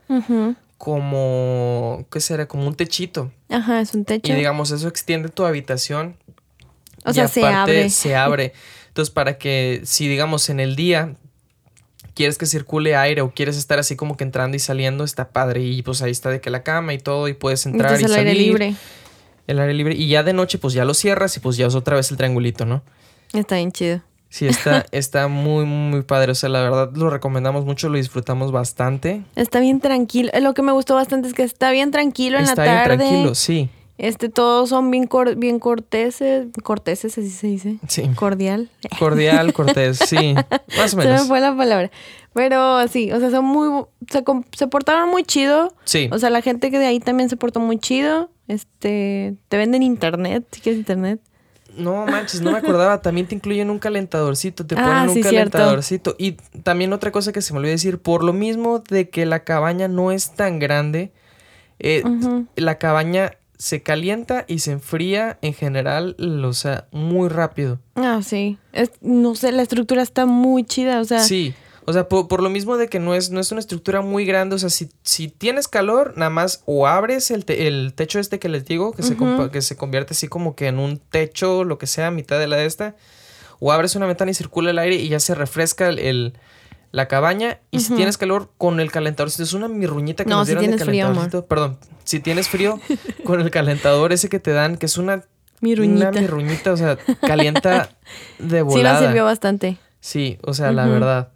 [0.77, 2.47] como, ¿qué será?
[2.47, 3.31] Como un techito.
[3.49, 4.31] Ajá, es un techo.
[4.31, 6.15] Y digamos, eso extiende tu habitación.
[7.05, 7.89] O y sea, se aparte abre.
[7.89, 8.53] Se abre.
[8.87, 11.15] Entonces, para que, si digamos en el día
[12.13, 15.61] quieres que circule aire o quieres estar así como que entrando y saliendo, está padre.
[15.63, 18.09] Y pues ahí está de que la cama y todo, y puedes entrar y Entonces
[18.11, 18.27] el salir.
[18.29, 18.75] aire libre.
[19.47, 19.95] El aire libre.
[19.95, 22.17] Y ya de noche, pues ya lo cierras y pues ya es otra vez el
[22.17, 22.83] triangulito, ¿no?
[23.33, 24.01] Está bien chido.
[24.29, 26.31] Sí, está, está muy, muy padre.
[26.31, 29.21] O sea, la verdad lo recomendamos mucho, lo disfrutamos bastante.
[29.35, 30.29] Está bien tranquilo.
[30.33, 32.83] Eh, Lo que me gustó bastante es que está bien tranquilo en está la bien
[32.83, 32.97] tarde.
[32.97, 33.69] tranquilo, sí.
[33.97, 36.47] Este, todos son bien, cor- bien corteses.
[36.63, 37.77] Corteses, así se dice.
[37.87, 38.09] Sí.
[38.15, 38.69] Cordial.
[38.99, 40.33] Cordial, cortés, sí.
[40.77, 41.27] Más o Se me menos.
[41.27, 41.89] fue la palabra.
[42.33, 43.85] Pero sí, o sea, son muy.
[44.11, 44.23] Se,
[44.57, 45.73] se portaron muy chido.
[45.85, 46.09] Sí.
[46.11, 48.29] O sea, la gente que de ahí también se portó muy chido.
[48.49, 49.35] Este.
[49.47, 51.21] Te venden internet, si quieres internet.
[51.77, 53.01] No manches, no me acordaba.
[53.01, 55.51] También te incluyen un calentadorcito, te Ah, ponen un sí, cierto.
[55.57, 56.15] calentadorcito.
[56.17, 59.43] Y también otra cosa que se me olvidó decir, por lo mismo de que la
[59.45, 61.11] cabaña no es tan grande,
[61.79, 62.03] eh,
[62.55, 67.79] la cabaña se calienta y se enfría en general, o sea, muy rápido.
[67.95, 68.57] Ah, sí.
[68.73, 71.19] Es, no sé, la estructura está muy chida, o sea.
[71.19, 71.53] Sí.
[71.87, 74.55] O sea, por, lo mismo de que no es, no es una estructura muy grande,
[74.55, 78.49] o sea, si, si tienes calor, nada más o abres el, el techo este que
[78.49, 79.15] les digo, que, se,
[79.51, 82.55] que se convierte así como que en un techo, lo que sea, mitad de la
[82.55, 82.95] de esta,
[83.59, 86.33] o abres una ventana y circula el aire y ya se refresca el,
[86.95, 87.59] la cabaña.
[87.71, 90.63] Y si tienes calor, con el calentador, si es una mirruñita que no, nos dieron
[90.63, 92.79] si tienes frío, perdón, si tienes frío,
[93.25, 95.25] con el calentador ese que te dan, que es una
[95.59, 97.89] mirruñita, una mirruñita o sea, calienta
[98.39, 98.97] de volada.
[98.97, 99.77] Sí, nos sirvió bastante.
[99.99, 101.31] Sí, o sea, la verdad.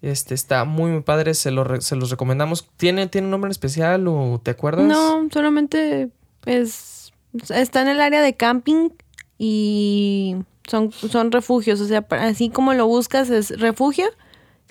[0.00, 2.68] Este está muy, muy padre, se, lo se los recomendamos.
[2.76, 4.84] ¿Tiene, ¿Tiene un nombre especial o te acuerdas?
[4.84, 6.10] No, solamente
[6.44, 7.12] es.
[7.48, 8.90] Está en el área de camping
[9.38, 10.36] y
[10.68, 11.80] son, son refugios.
[11.80, 14.06] O sea, así como lo buscas, es refugio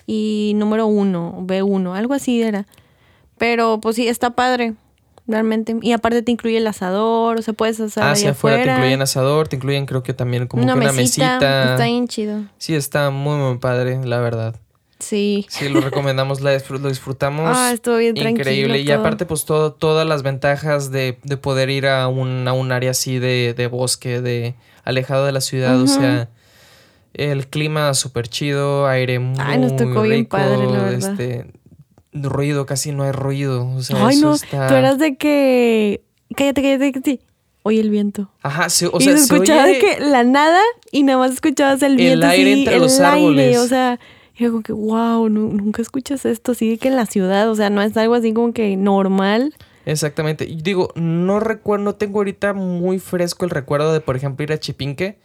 [0.06, 2.66] y número uno, B1, algo así era.
[3.38, 4.74] Pero pues sí, está padre.
[5.26, 5.74] Realmente.
[5.80, 8.10] Y aparte te incluye el asador, o sea, puedes asar.
[8.10, 10.92] Ah, sí, afuera te incluyen asador, te incluyen creo que también como una, que una
[10.92, 12.42] mesita, Está bien chido.
[12.58, 14.56] Sí, está muy, muy padre, la verdad.
[14.98, 15.46] Sí.
[15.48, 17.56] Sí, lo recomendamos, la lo disfrutamos.
[17.56, 18.80] Ah, estuvo bien Increíble.
[18.80, 22.72] Y aparte, pues todo, todas las ventajas de, de poder ir a un, a un
[22.72, 26.28] área así de, de bosque, de alejado de la ciudad, o sea,
[27.14, 31.20] el clima súper chido, aire muy Ay, nos tocó bien padre, la verdad.
[31.20, 31.46] Este,
[32.12, 33.66] ruido, casi no hay ruido.
[33.68, 36.02] O sea, Ay, no, tú eras de que...
[36.36, 37.20] Cállate, cállate, cállate.
[37.62, 38.30] Oye el viento.
[38.42, 40.60] Ajá, sí, o y sea, se escuchaba de que la nada
[40.92, 42.26] y nada más escuchabas el viento.
[42.26, 43.56] El aire entre los árboles.
[43.56, 43.98] o sea,
[44.36, 47.80] y como que, wow, nunca escuchas esto así que en la ciudad, o sea, no
[47.80, 49.54] es algo así como que normal.
[49.86, 50.44] Exactamente.
[50.44, 54.52] Y digo, no recuerdo, no tengo ahorita muy fresco el recuerdo de, por ejemplo, ir
[54.52, 55.18] a Chipinque.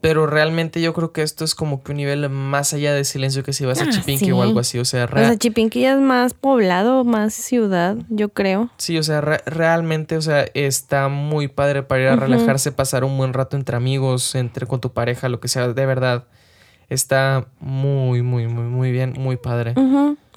[0.00, 3.42] Pero realmente yo creo que esto es como que un nivel más allá de silencio
[3.42, 4.78] que si vas a ah, Chipinque o algo así.
[4.78, 8.70] O sea, o sea, Chipinque ya es más poblado, más ciudad, yo creo.
[8.76, 13.16] Sí, o sea, realmente, o sea, está muy padre para ir a relajarse, pasar un
[13.18, 16.24] buen rato entre amigos, entre con tu pareja, lo que sea, de verdad.
[16.88, 19.74] Está muy, muy, muy, muy bien, muy padre.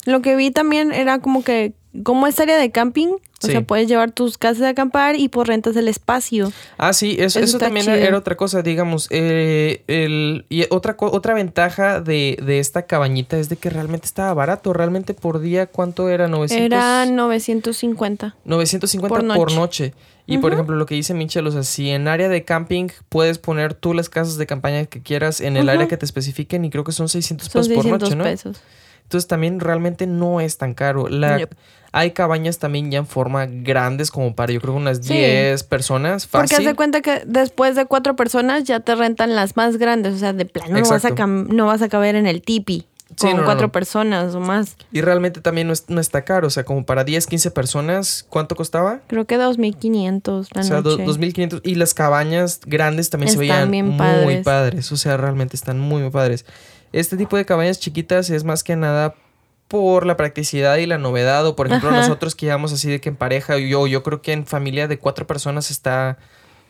[0.06, 3.08] Lo que vi también era como que, como es área de camping,
[3.44, 6.54] o sea, puedes llevar tus casas de acampar y por rentas el espacio.
[6.78, 9.08] Ah, sí, eso, eso, también era otra cosa, digamos.
[9.10, 14.34] Eh, el, y otra, otra ventaja de, de, esta cabañita es de que realmente estaba
[14.34, 14.74] barato.
[14.74, 16.28] Realmente por día, ¿cuánto era?
[16.28, 16.66] 900.
[16.66, 18.36] Era 950.
[18.46, 19.94] 950 por noche.
[20.28, 23.38] Y por ejemplo, lo que dice Michelle, o sea, si en área de camping puedes
[23.38, 26.70] poner tú las casas de campaña que quieras en el área que te especifiquen y
[26.70, 28.24] creo que son 600 pesos por noche, ¿no?
[28.24, 28.62] Pesos.
[29.04, 31.10] Entonces también realmente no es tan caro.
[31.10, 31.50] La,
[31.94, 36.26] Hay cabañas también ya en forma grandes como para yo creo unas 10 personas.
[36.26, 36.50] Fácil.
[36.50, 40.14] Porque haz de cuenta que después de cuatro personas ya te rentan las más grandes.
[40.16, 42.86] O sea, de plano no vas, a no vas a caber en el tipi
[43.20, 44.78] con cuatro personas o más.
[44.92, 48.56] Y realmente también no, no, está caro, o sea, como para 10, 15 personas, ¿cuánto
[48.56, 49.02] costaba?
[49.08, 51.62] Creo que 2.500 la O sea, 2.500.
[51.64, 54.92] Y las cabañas grandes también se veían muy padres.
[54.92, 56.46] o sea, realmente están muy, muy padres.
[56.94, 59.16] Este tipo de cabañas chiquitas es más que nada
[59.72, 63.10] por la practicidad y la novedad, o por ejemplo nosotros que íbamos así de que
[63.10, 66.18] en pareja, yo, yo creo que en familia de cuatro personas está...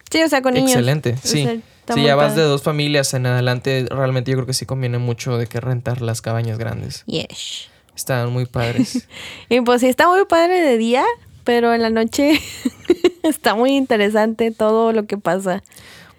[0.10, 0.72] Sí, o sea, con niños.
[0.72, 4.66] Excelente, sí si ya vas de dos familias en adelante, realmente yo creo que sí
[4.66, 7.04] conviene mucho de que rentar las cabañas grandes.
[7.06, 7.70] Yes.
[7.96, 9.08] Están muy padres.
[9.50, 11.04] y pues sí, está muy padre de día,
[11.44, 12.40] pero en la noche
[13.24, 15.64] está muy interesante todo lo que pasa.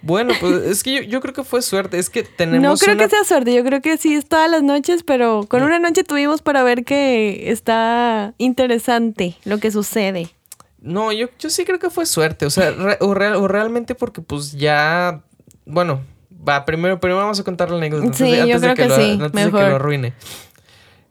[0.02, 1.98] Bueno, pues es que yo, creo que fue suerte.
[1.98, 2.62] Es que tenemos.
[2.62, 3.54] No creo que sea suerte.
[3.54, 6.84] Yo creo que sí es todas las noches, pero con una noche tuvimos para ver
[6.84, 10.28] que está interesante lo que sucede.
[10.80, 12.46] No, yo, yo sí creo que fue suerte.
[12.46, 15.22] O sea, o, o realmente porque pues ya
[15.64, 16.02] bueno,
[16.46, 18.12] va, primero, primero vamos a contar la anécdota.
[18.12, 19.18] Sí, antes, yo creo que, lo, sí.
[19.20, 20.14] Antes de que lo arruine.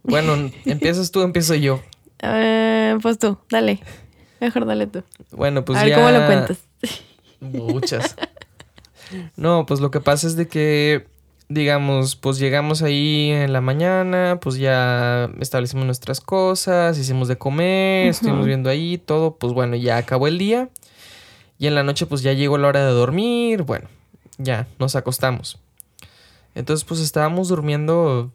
[0.04, 1.82] Bueno, ¿empiezas tú empiezo yo?
[2.24, 3.80] Eh, pues tú, dale.
[4.40, 5.02] Mejor dale tú.
[5.32, 6.60] Bueno, pues a ver, ¿cómo lo cuentas?
[7.40, 8.16] Muchas.
[9.36, 11.08] No, pues lo que pasa es de que,
[11.50, 18.08] digamos, pues llegamos ahí en la mañana, pues ya establecimos nuestras cosas, hicimos de comer,
[18.08, 20.70] estuvimos viendo ahí todo, pues bueno, ya acabó el día.
[21.58, 23.88] Y en la noche, pues ya llegó la hora de dormir, bueno,
[24.38, 25.60] ya, nos acostamos.
[26.56, 28.32] Entonces, pues estábamos durmiendo,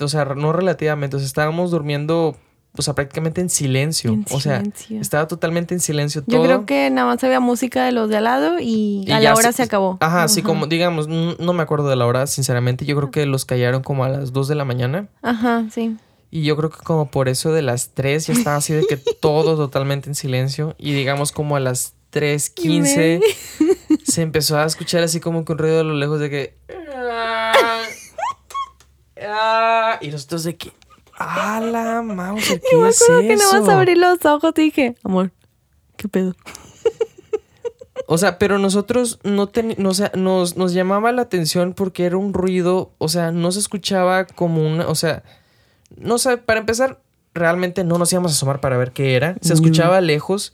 [0.00, 2.36] o sea, no relativamente, o sea, estábamos durmiendo,
[2.76, 4.18] o sea, prácticamente en silencio.
[4.30, 6.36] o sea, estaba totalmente en silencio todo.
[6.36, 9.34] Yo creo que nada más había música de los de al lado y, a la
[9.34, 9.98] hora se, acabó.
[10.00, 12.86] Ajá, así como, digamos, no, me acuerdo de la hora, sinceramente.
[12.86, 15.08] Yo creo que los callaron como a las 2 de la mañana.
[15.20, 15.96] Ajá, sí.
[16.30, 18.96] Y yo creo que como por eso de las 3 ya estaba así de que
[19.20, 20.74] todo totalmente en silencio.
[20.78, 23.20] Y digamos como a las 3.15
[24.04, 26.56] se empezó a escuchar así como que un ruido de lo lejos de que...
[30.00, 30.72] y nosotros de que...
[31.24, 32.60] ¡Ah, la mouse!
[32.68, 33.20] ¿Qué es eso?
[33.20, 35.32] que no vas a abrir los ojos y dije, amor,
[35.96, 36.34] ¿qué pedo?
[38.06, 42.16] O sea, pero nosotros no teníamos, o sea, nos, nos llamaba la atención porque era
[42.16, 45.22] un ruido, o sea, no se escuchaba como una, o sea,
[45.96, 47.00] no sé, para empezar,
[47.34, 49.36] realmente no nos íbamos a asomar para ver qué era.
[49.40, 50.52] Se escuchaba lejos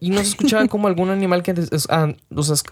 [0.00, 2.12] y no se escuchaba como algún animal que antes, ah,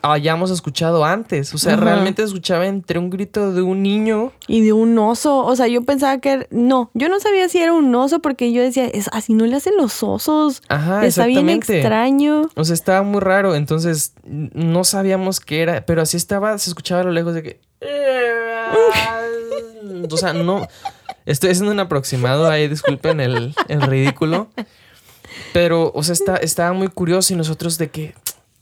[0.03, 1.55] hayamos escuchado antes.
[1.55, 4.33] O sea, realmente se escuchaba entre un grito de un niño.
[4.47, 5.45] Y de un oso.
[5.45, 6.47] O sea, yo pensaba que...
[6.51, 9.57] No, yo no sabía si era un oso porque yo decía, es, así no le
[9.57, 10.63] hacen los osos.
[10.69, 12.49] Ajá, Está bien extraño.
[12.55, 13.55] O sea, estaba muy raro.
[13.55, 15.85] Entonces, no sabíamos qué era.
[15.87, 17.61] Pero así estaba, se escuchaba a lo lejos de que...
[20.11, 20.67] o sea, no...
[21.27, 24.49] Estoy haciendo un aproximado ahí, disculpen el, ridículo.
[25.53, 28.15] Pero, o sea, está, estaba muy curioso y nosotros de que...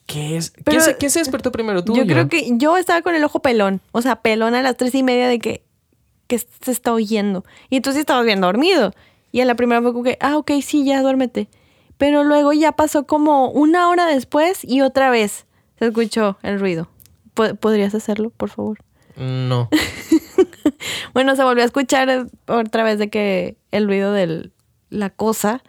[0.06, 0.50] ¿Qué es?
[0.50, 1.94] ¿Qué se, ¿Qué se, despertó primero tú?
[1.96, 3.80] Yo, creo que yo estaba con el ojo pelón.
[3.92, 5.62] O sea, pelón a las tres y media de que,
[6.26, 7.44] que se está oyendo.
[7.70, 8.92] Y entonces estabas bien dormido.
[9.30, 11.48] Y a la primera fue como que, ah, ok, sí, ya duérmete.
[11.98, 15.46] Pero luego ya pasó como una hora después y otra vez
[15.78, 16.88] se escuchó el ruido.
[17.34, 18.78] ¿Podrías hacerlo, por favor?
[19.16, 19.70] No.
[21.14, 24.50] bueno, se volvió a escuchar otra vez de que el ruido de
[24.90, 25.62] la cosa.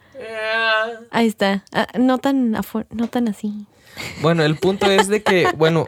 [1.11, 1.63] Ahí está.
[1.71, 3.65] Ah, no tan, no tan así.
[4.21, 5.87] Bueno, el punto es de que, bueno,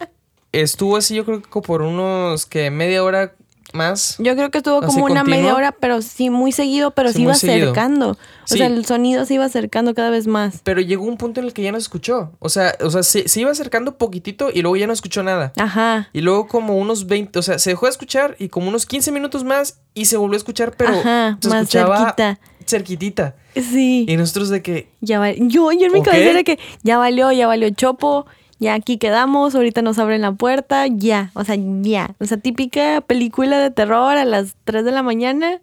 [0.52, 3.34] estuvo así yo creo que por unos que media hora
[3.76, 4.16] más.
[4.20, 7.34] Yo creo que estuvo como una media hora, pero sí muy seguido, pero sí, iba
[7.34, 8.12] acercando.
[8.12, 10.62] O sea, el sonido se iba acercando cada vez más.
[10.64, 12.32] Pero llegó un punto en el que ya no se escuchó.
[12.40, 15.54] O sea, o sea, se, iba acercando poquitito y luego ya no escuchó nada.
[15.58, 16.10] Ajá.
[16.14, 19.12] Y luego como unos 20, o sea, se dejó de escuchar y como unos 15
[19.12, 22.40] minutos más y se volvió a escuchar, pero se más escuchaba cerquita.
[22.66, 23.36] cerquitita.
[23.56, 24.06] Sí.
[24.08, 25.32] Y nosotros de que ya va...
[25.32, 28.26] yo yo en mi cabeza era que ya valió, ya valió chopo
[28.60, 32.16] ya aquí quedamos, ahorita nos abren la puerta, ya, o sea, ya.
[32.20, 35.60] O sea, típica película de terror a las 3 de la mañana,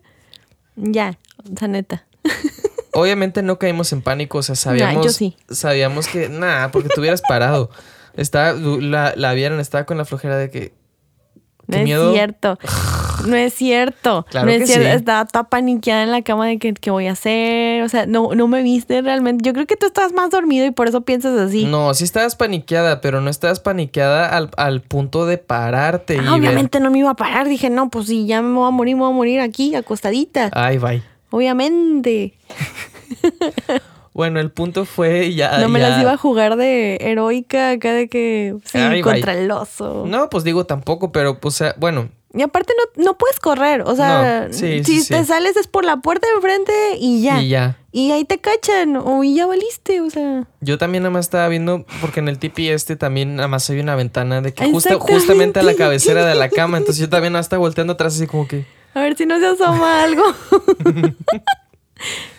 [0.77, 1.19] ya,
[1.53, 2.07] o sea, neta.
[2.93, 7.71] Obviamente no caímos en pánico, o sea, sabíamos, sabíamos que, nada, porque te hubieras parado.
[8.15, 10.75] Estaba, la, la vieron, estaba con la flojera de que...
[11.67, 12.59] No es cierto.
[13.27, 14.27] No es cierto.
[14.31, 14.89] Claro no es cierto.
[14.89, 17.83] Estaba toda paniqueada en la cama de que, qué voy a hacer.
[17.83, 19.45] O sea, no, no me viste realmente.
[19.45, 21.65] Yo creo que tú estás más dormido y por eso piensas así.
[21.65, 26.19] No, sí estabas paniqueada, pero no estabas paniqueada al, punto de pararte.
[26.19, 27.49] Ah, obviamente no me iba a parar.
[27.49, 30.51] Dije, no, pues si ya me voy a morir, me voy a morir aquí, acostadita.
[30.53, 31.03] Ay, bye.
[31.31, 32.35] Obviamente.
[34.15, 35.59] Bueno, el punto fue ya.
[35.59, 40.05] No me las iba a jugar de heroica acá de que sí, contra el oso.
[40.07, 44.49] No, pues digo tampoco, pero pues bueno, y aparte no, no puedes correr, o sea,
[44.53, 47.43] si te sales es por la puerta de enfrente y ya.
[47.43, 47.79] Y ya.
[47.93, 50.45] Y ahí te cachan o ya valiste, o sea.
[50.61, 53.81] Yo también nada más estaba viendo, porque en el tipi este también nada más hay
[53.81, 57.37] una ventana de que justa, justamente a la cabecera de la cama, entonces yo también
[57.37, 58.65] estaba volteando atrás así como que...
[58.95, 60.23] A ver si no se asoma algo.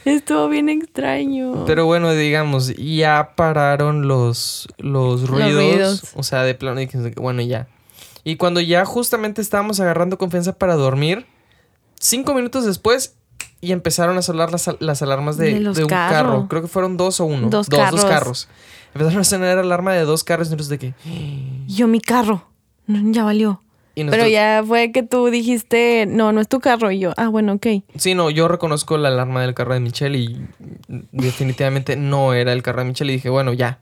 [0.05, 1.65] Estuvo bien extraño.
[1.65, 5.53] Pero bueno, digamos, ya pararon los, los ruidos.
[5.53, 6.03] Los ruidos.
[6.15, 6.81] O sea, de plano,
[7.15, 7.67] bueno, ya.
[8.23, 11.25] Y cuando ya justamente estábamos agarrando confianza para dormir,
[11.99, 13.15] cinco minutos después
[13.59, 16.47] y empezaron a sonar las, las alarmas de, un carro.
[16.49, 17.49] Creo que fueron dos o uno.
[17.49, 18.01] Dos, carros.
[18.01, 18.49] dos carros.
[18.93, 20.93] Empezaron a sonar alarma de dos carros y nosotros de que...
[21.67, 22.47] Yo mi carro.
[22.87, 23.61] Ya valió.
[23.95, 26.91] Pero ya fue que tú dijiste, no, no es tu carro.
[26.91, 27.67] Y yo, ah, bueno, ok.
[27.95, 30.45] Sí, no, yo reconozco la alarma del carro de Michelle y
[31.11, 33.11] definitivamente no era el carro de Michelle.
[33.13, 33.79] Y dije, bueno, ya.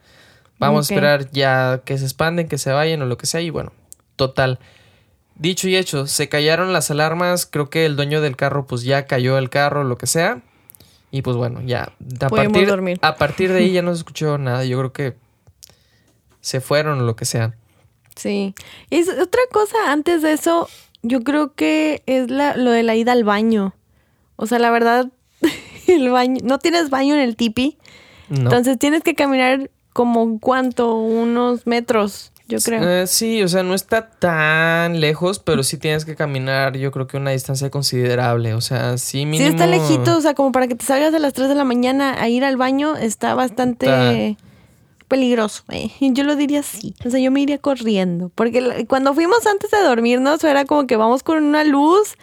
[0.59, 3.41] Vamos a esperar ya que se expanden, que se vayan o lo que sea.
[3.41, 3.71] Y bueno,
[4.21, 4.59] Total.
[5.33, 9.07] Dicho y hecho, se callaron las alarmas, creo que el dueño del carro pues ya
[9.07, 10.43] cayó el carro, lo que sea.
[11.09, 12.99] Y pues bueno, ya a partir, dormir.
[13.01, 14.63] a partir de ahí ya no se escuchó nada.
[14.63, 15.15] Yo creo que
[16.39, 17.55] se fueron o lo que sea.
[18.15, 18.53] Sí.
[18.91, 20.69] Y otra cosa antes de eso,
[21.01, 23.73] yo creo que es la, lo de la ida al baño.
[24.35, 25.07] O sea, la verdad,
[25.87, 27.79] el baño, no tienes baño en el tipi.
[28.29, 32.83] Entonces tienes que caminar como cuánto, unos metros yo creo.
[32.87, 37.07] Eh, sí, o sea, no está tan lejos, pero sí tienes que caminar, yo creo
[37.07, 39.49] que una distancia considerable, o sea, sí mínimo...
[39.49, 41.63] Sí está lejito, o sea, como para que te salgas a las 3 de la
[41.63, 44.37] mañana a ir al baño está bastante...
[45.07, 45.63] peligroso.
[45.69, 45.91] Eh.
[45.99, 46.95] Yo lo diría así.
[47.05, 48.31] O sea, yo me iría corriendo.
[48.33, 52.15] Porque cuando fuimos antes de dormirnos, era como que vamos con una luz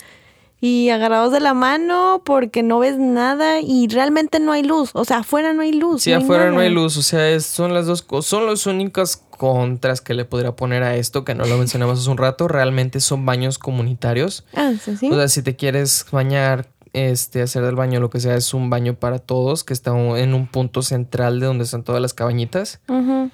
[0.61, 4.91] y agarrados de la mano porque no ves nada y realmente no hay luz.
[4.95, 6.03] O sea, afuera no hay luz.
[6.03, 6.97] Sí, afuera no hay luz.
[6.97, 8.31] O sea, son las dos cosas.
[8.31, 12.11] Son las únicas contras que le podría poner a esto, que no lo mencionamos hace
[12.11, 12.47] un rato.
[12.49, 14.45] Realmente son baños comunitarios.
[14.55, 15.11] Ah, sí, sí.
[15.11, 18.71] O sea, si te quieres bañar, este, hacer del baño, lo que sea, es un
[18.71, 22.81] baño para todos, que está en un punto central de donde están todas las cabañitas.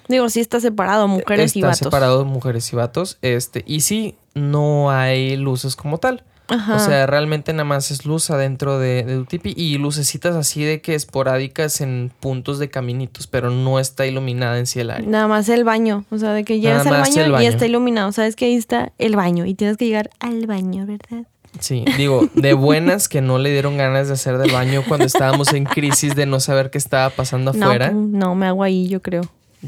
[0.07, 1.77] Digo, sí está separado, mujeres y vatos.
[1.77, 3.17] Está separado mujeres y vatos.
[3.21, 6.23] Este, y sí, no hay luces como tal.
[6.47, 6.75] Ajá.
[6.75, 10.63] O sea, realmente nada más es luz adentro de, de tu tipi y lucecitas así
[10.63, 15.07] de que esporádicas en puntos de caminitos, pero no está iluminada en sí el área.
[15.07, 16.05] Nada más el baño.
[16.11, 17.49] O sea, de que llegas al baño, el y baño.
[17.49, 18.11] está iluminado.
[18.11, 21.25] Sabes que ahí está el baño y tienes que llegar al baño, ¿verdad?
[21.59, 25.53] Sí, digo, de buenas que no le dieron ganas de hacer del baño cuando estábamos
[25.53, 27.91] en crisis de no saber qué estaba pasando afuera.
[27.91, 29.23] No, pues, no, me hago ahí, yo creo.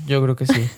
[0.05, 0.69] Yo creo que sí.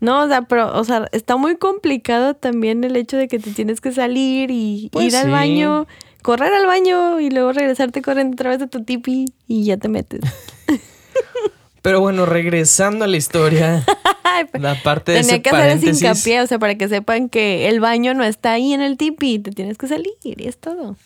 [0.00, 3.50] No, o sea, pero, o sea, está muy complicado también el hecho de que te
[3.50, 5.86] tienes que salir y Pues ir al baño,
[6.22, 9.88] correr al baño y luego regresarte corriendo otra vez de tu tipi y ya te
[9.88, 10.20] metes.
[11.82, 13.84] Pero bueno, regresando a la historia,
[14.54, 17.68] la parte de Tenía ese que hacer ese hincapié, o sea, para que sepan que
[17.68, 20.96] el baño no está ahí en el tipi, te tienes que salir y es todo.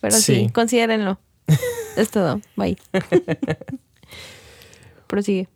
[0.00, 0.50] Pero sí, Sí.
[0.52, 1.18] considérenlo.
[1.96, 2.40] es todo.
[2.56, 2.78] Bye.
[5.08, 5.48] Prosigue.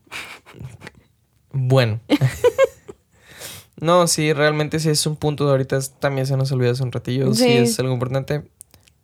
[1.54, 2.00] Bueno.
[3.80, 6.92] no, sí, realmente sí es un punto de ahorita, también se nos olvidó hace un
[6.92, 7.44] ratillo, sí.
[7.44, 7.52] Sí.
[7.52, 8.42] es algo importante.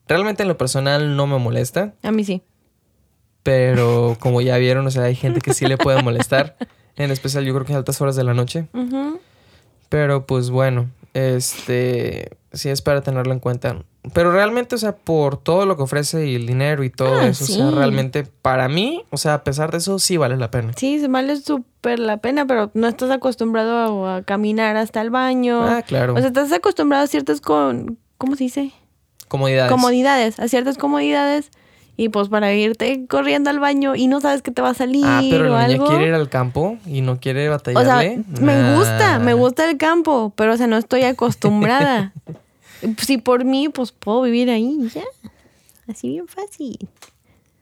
[0.08, 2.42] Realmente en lo personal no me molesta, A mí sí.
[3.42, 6.56] pero como ya vieron, o sea, hay gente que sí le puede molestar,
[6.96, 8.66] en especial yo creo que a altas horas de la noche.
[9.88, 13.76] Pero pues bueno, este sí es para tenerlo en cuenta.
[14.14, 17.26] Pero realmente, o sea, por todo lo que ofrece y el dinero y todo Ah,
[17.28, 20.50] eso, o sea, realmente para mí, o sea, a pesar de eso, sí vale la
[20.50, 20.72] pena.
[20.76, 25.10] Sí, se vale súper la pena, pero no estás acostumbrado a, a caminar hasta el
[25.10, 25.62] baño.
[25.62, 26.14] Ah, claro.
[26.14, 28.72] O sea, estás acostumbrado a ciertas con, ¿cómo se dice?
[29.28, 29.70] Comodidades.
[29.70, 31.50] Comodidades, a ciertas comodidades.
[32.00, 35.04] Y pues para irte corriendo al baño y no sabes que te va a salir
[35.06, 35.86] Ah, pero o la niña algo.
[35.88, 38.24] quiere ir al campo y no quiere O sea, batallarle.
[38.40, 42.14] me gusta, me gusta el campo, pero o sea, no estoy acostumbrada.
[43.02, 45.02] si por mí, pues puedo vivir ahí ya.
[45.88, 46.88] Así bien fácil.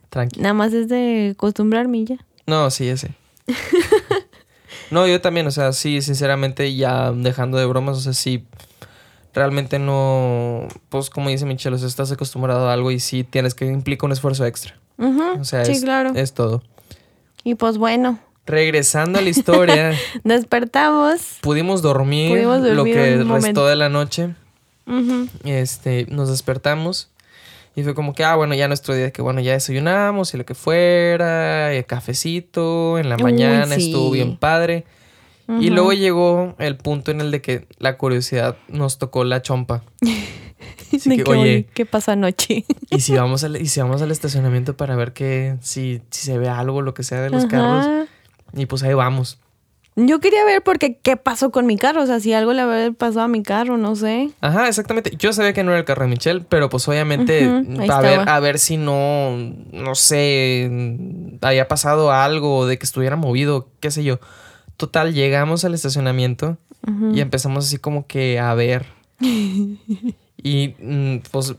[0.09, 0.41] Tranqui.
[0.41, 2.17] Nada más es de acostumbrarme y ya.
[2.47, 3.11] No, sí, ese.
[4.93, 8.45] no, yo también, o sea, sí, sinceramente, ya dejando de bromas, o sea, sí,
[9.39, 13.55] realmente no, pues como dice Michelle, o sea, estás acostumbrado a algo y sí tienes
[13.55, 14.75] que implica un esfuerzo extra.
[14.99, 16.11] O sea, sí, es, claro.
[16.15, 16.63] es todo.
[17.45, 19.93] Y pues bueno, Regresando a la historia,
[20.25, 21.37] despertamos.
[21.43, 23.67] pudimos dormir, Pudimos lo que restó momento.
[23.67, 24.31] de la noche.
[25.45, 27.11] Este, nos despertamos
[27.77, 30.45] y fue como que, ah, bueno, ya nuestro día, que bueno, ya desayunamos y lo
[30.47, 33.87] que fuera, y cafecito, en la Uy, mañana sí.
[33.87, 34.85] estuvo bien padre.
[35.49, 39.83] Y luego llegó el punto en el de que la curiosidad nos tocó la chompa.
[40.95, 42.65] Así que, oye, ¿qué pasó anoche?
[42.91, 46.39] ¿y si vamos al, y si vamos al estacionamiento para ver que si, si se
[46.39, 48.09] ve algo, lo que sea de los carros?
[48.55, 49.39] Y pues ahí vamos.
[49.97, 52.93] Yo quería ver porque qué pasó con mi carro, o sea, si algo le había
[52.93, 54.31] pasado a mi carro, no sé.
[54.41, 55.13] Ajá, exactamente.
[55.19, 58.29] Yo sabía que no era el carro de Michelle, pero pues obviamente ahí a ver,
[58.29, 59.37] a ver si no,
[59.73, 60.71] no sé,
[61.41, 64.21] había pasado algo de que estuviera movido, qué sé yo.
[64.79, 66.57] Total, llegamos al estacionamiento
[67.13, 68.87] y empezamos así como que a ver.
[70.43, 71.55] y mm, pues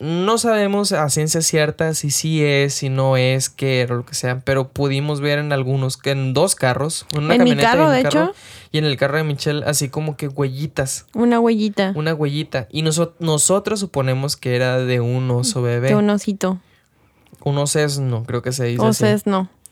[0.00, 4.14] no sabemos a ciencia cierta si sí es, si no es, qué era, lo que
[4.14, 7.70] sea, pero pudimos ver en algunos, en dos carros, en una En mi camioneta y
[7.72, 8.34] carro, un de carro, hecho.
[8.72, 12.66] y en el carro de Michelle así como que huellitas Una huellita una huellita.
[12.72, 15.88] Y noso- nosotros suponemos que era de un oso bebé.
[15.90, 16.58] de un osito.
[17.44, 19.04] Un osesno, creo que se dice O así.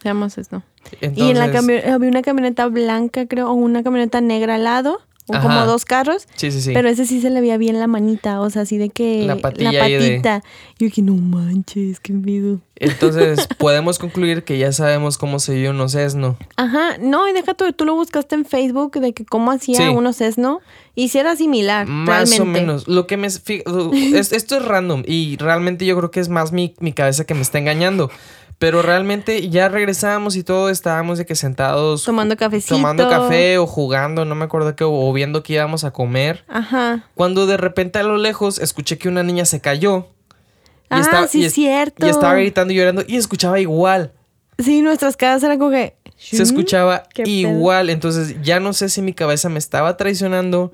[0.00, 0.62] Cesno, se llama Cesno.
[1.00, 4.64] Entonces, Y en la camioneta había una camioneta blanca, creo, o una camioneta negra al
[4.64, 5.42] lado, o Ajá.
[5.42, 6.26] como dos carros.
[6.34, 6.72] Sí, sí, sí.
[6.74, 9.36] Pero ese sí se le veía bien la manita, o sea, así de que La
[9.36, 10.42] patilla ahí de- patita.
[10.78, 12.58] Yo dije, no manches, qué miedo.
[12.76, 16.36] Entonces, podemos concluir que ya sabemos cómo se vio un osesno.
[16.56, 19.82] Ajá, no, y deja tú, tú lo buscaste en Facebook de que cómo hacía Sí.
[19.94, 20.60] uno Cesno
[20.96, 22.42] y si era similar, Más realmente.
[22.42, 22.88] o menos.
[22.88, 23.26] Lo que me...
[23.28, 23.42] es-
[24.32, 27.42] esto es random y realmente yo creo que es más mi, mi cabeza que me
[27.42, 28.10] está engañando.
[28.60, 32.04] Pero realmente ya regresamos y todo, estábamos de que sentados...
[32.04, 32.74] Tomando cafecito.
[32.74, 36.44] Tomando café o jugando, no me acuerdo qué, o viendo que íbamos a comer.
[36.46, 37.08] Ajá.
[37.14, 40.08] Cuando de repente a lo lejos escuché que una niña se cayó.
[40.90, 42.06] Ah, sí, y es cierto.
[42.06, 44.12] Y estaba gritando y llorando y escuchaba igual.
[44.58, 45.96] Sí, nuestras caras eran como que...
[46.18, 47.30] Se escuchaba ¿Qué pedo?
[47.30, 47.88] igual.
[47.88, 50.70] Entonces ya no sé si mi cabeza me estaba traicionando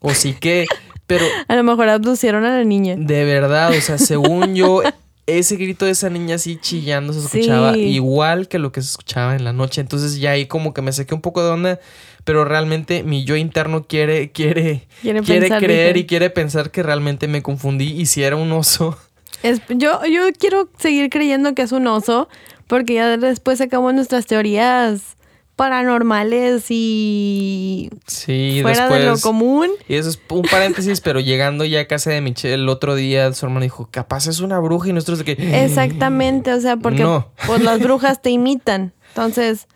[0.00, 0.66] o sí que...
[1.06, 2.96] Pero A lo mejor abducieron a la niña.
[2.98, 4.82] de verdad, o sea, según yo,
[5.28, 7.80] ese grito de esa niña así chillando se escuchaba Sí.
[7.80, 9.80] igual que lo que se escuchaba en la noche.
[9.80, 11.80] Entonces ya ahí como que me saqué un poco de onda.
[12.24, 16.82] Pero realmente mi yo interno quiere, quiere, Quiere quiere pensar creer y quiere pensar que
[16.82, 18.98] realmente me confundí y si era un oso.
[19.42, 22.28] Es- yo, yo quiero seguir creyendo que es un oso,
[22.66, 25.16] porque ya después sacamos nuestras teorías
[25.58, 29.00] paranormales y Sí, fuera después...
[29.02, 29.68] de lo común.
[29.88, 33.30] Y eso es un paréntesis, pero llegando ya a casa de Michelle el otro día,
[33.34, 35.64] su hermano dijo, capaz es una bruja y nosotros de que...
[35.64, 37.26] Exactamente, o sea, porque No.
[37.46, 38.92] pues las brujas te imitan.
[39.08, 39.66] Entonces,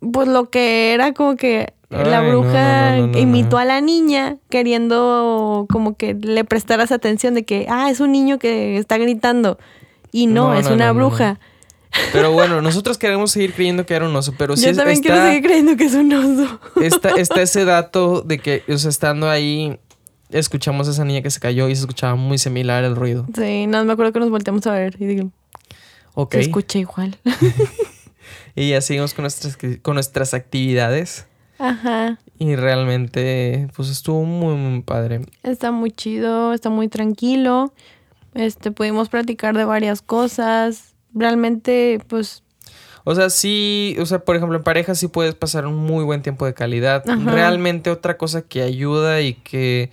[0.00, 4.38] pues lo que era como que la Ay, bruja no, no, imitó a la niña
[4.48, 9.58] queriendo como que le prestaras atención de que, ah, es un niño que está gritando.
[10.10, 11.38] Y no, es una bruja.
[12.12, 15.22] Pero bueno, nosotros queremos seguir creyendo que era un oso, pero sí Yo también quiero
[15.22, 16.60] seguir creyendo que es un oso.
[16.82, 19.78] está, está ese dato de que, o sea, estando ahí,
[20.30, 23.26] escuchamos a esa niña que se cayó y se escuchaba muy similar el ruido.
[23.36, 25.30] Sí, no, me acuerdo que nos volteamos a ver y digo,
[26.14, 26.34] Ok.
[26.34, 27.16] se escucha igual.
[28.56, 31.26] Y ya seguimos con nuestras, con nuestras actividades.
[31.58, 32.18] Ajá.
[32.38, 35.22] Y realmente, pues estuvo muy, muy padre.
[35.42, 37.72] Está muy chido, está muy tranquilo.
[38.34, 40.93] Este, pudimos platicar de varias cosas.
[41.14, 42.42] Realmente, pues,
[43.04, 46.22] O sea, sí, o sea, por ejemplo, en pareja sí puedes pasar un muy buen
[46.22, 47.08] tiempo de calidad.
[47.08, 47.32] Ajá.
[47.32, 49.90] Realmente otra cosa que ayuda y que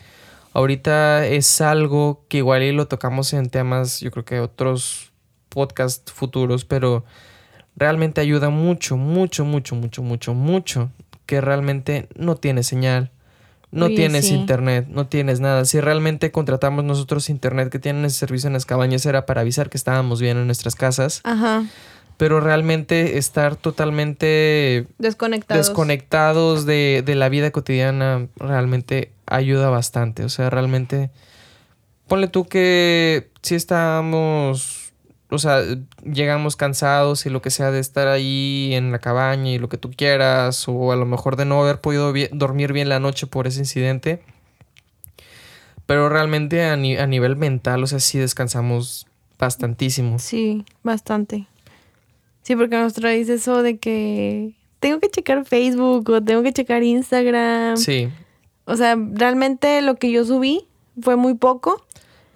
[0.54, 5.12] ahorita es algo que igual y lo tocamos en temas, yo creo que otros
[5.50, 7.04] podcasts futuros, pero
[7.76, 10.90] realmente ayuda mucho, mucho, mucho, mucho, mucho, mucho,
[11.26, 13.12] que realmente no tienes señal.
[13.72, 14.36] No Oye, tienes sí.
[14.36, 15.64] internet, no tienes nada.
[15.66, 19.70] Si realmente contratamos nosotros internet que tienen ese servicio en las cabañas era para avisar
[19.70, 21.64] que estábamos bien en nuestras casas ajá,
[22.18, 25.68] pero realmente estar totalmente desconectados.
[25.68, 30.24] desconectados de, de la vida cotidiana realmente ayuda bastante.
[30.24, 31.10] O sea, realmente,
[32.08, 34.81] ponle tú que si estamos,
[35.32, 35.62] o sea,
[36.04, 39.78] llegamos cansados y lo que sea de estar ahí en la cabaña y lo que
[39.78, 43.48] tú quieras, o a lo mejor de no haber podido dormir bien la noche por
[43.48, 44.22] ese incidente.
[45.86, 49.08] Pero realmente a, ni- a nivel mental, o sea, sí descansamos
[49.40, 50.20] bastantísimo.
[50.20, 51.48] Sí, bastante.
[52.44, 56.84] Sí, porque nos traes eso de que tengo que checar Facebook o tengo que checar
[56.84, 57.78] Instagram.
[57.78, 58.10] Sí,
[58.66, 60.66] O sea, realmente lo que yo subí
[61.02, 61.86] fue muy poco.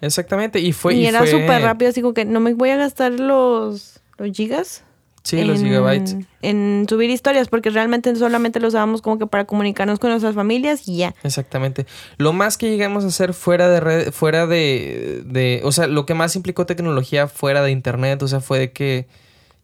[0.00, 0.60] Exactamente.
[0.60, 0.94] Y fue.
[0.94, 4.00] y, y era fue- súper rápido, así como que no me voy a gastar los,
[4.18, 4.82] los gigas.
[5.22, 6.16] Sí, los en- gigabytes.
[6.42, 10.86] En subir historias, porque realmente solamente los usábamos como que para comunicarnos con nuestras familias
[10.86, 11.14] y ya.
[11.24, 11.84] Exactamente.
[12.16, 16.06] Lo más que llegamos a hacer fuera de red, fuera de, de, o sea, lo
[16.06, 19.08] que más implicó tecnología fuera de internet, o sea, fue de que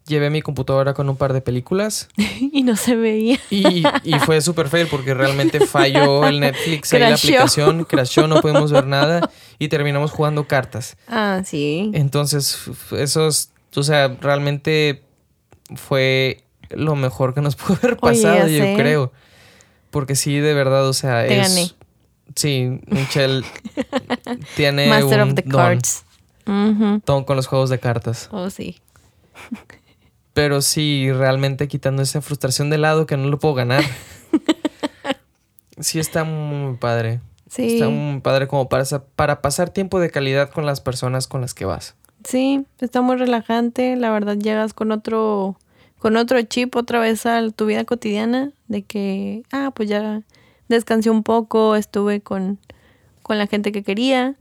[0.07, 2.09] llevé mi computadora con un par de películas
[2.53, 3.39] y no se veía.
[3.51, 8.41] y, y fue súper fail porque realmente falló el Netflix, ahí la aplicación, crashó, no
[8.41, 10.97] pudimos ver nada y terminamos jugando cartas.
[11.09, 11.91] Ah, sí.
[11.95, 15.03] Entonces, f- esos, o sea, realmente
[15.77, 18.75] fue lo mejor que nos pudo haber Oye, pasado, yo sé.
[18.77, 19.13] creo.
[19.91, 21.49] Porque sí, de verdad, o sea, Te es...
[21.49, 21.71] gané.
[22.35, 23.45] Sí, Michelle
[24.57, 26.05] tiene Master un of the don, cards.
[27.05, 28.29] Don con los juegos de cartas.
[28.33, 28.81] Oh, sí.
[30.35, 33.85] Pero sí, realmente quitando esa frustración de lado que no lo puedo ganar.
[35.79, 37.21] sí está muy padre.
[37.49, 37.75] Sí.
[37.75, 41.53] Está muy padre como para, para pasar tiempo de calidad con las personas con las
[41.53, 41.97] que vas.
[42.25, 43.97] Sí, está muy relajante.
[43.97, 45.59] La verdad, llegas con otro,
[45.99, 48.53] con otro chip otra vez a tu vida cotidiana.
[48.69, 50.23] De que, ah, pues ya
[50.69, 52.59] descansé un poco, estuve con,
[53.23, 54.37] con la gente que quería.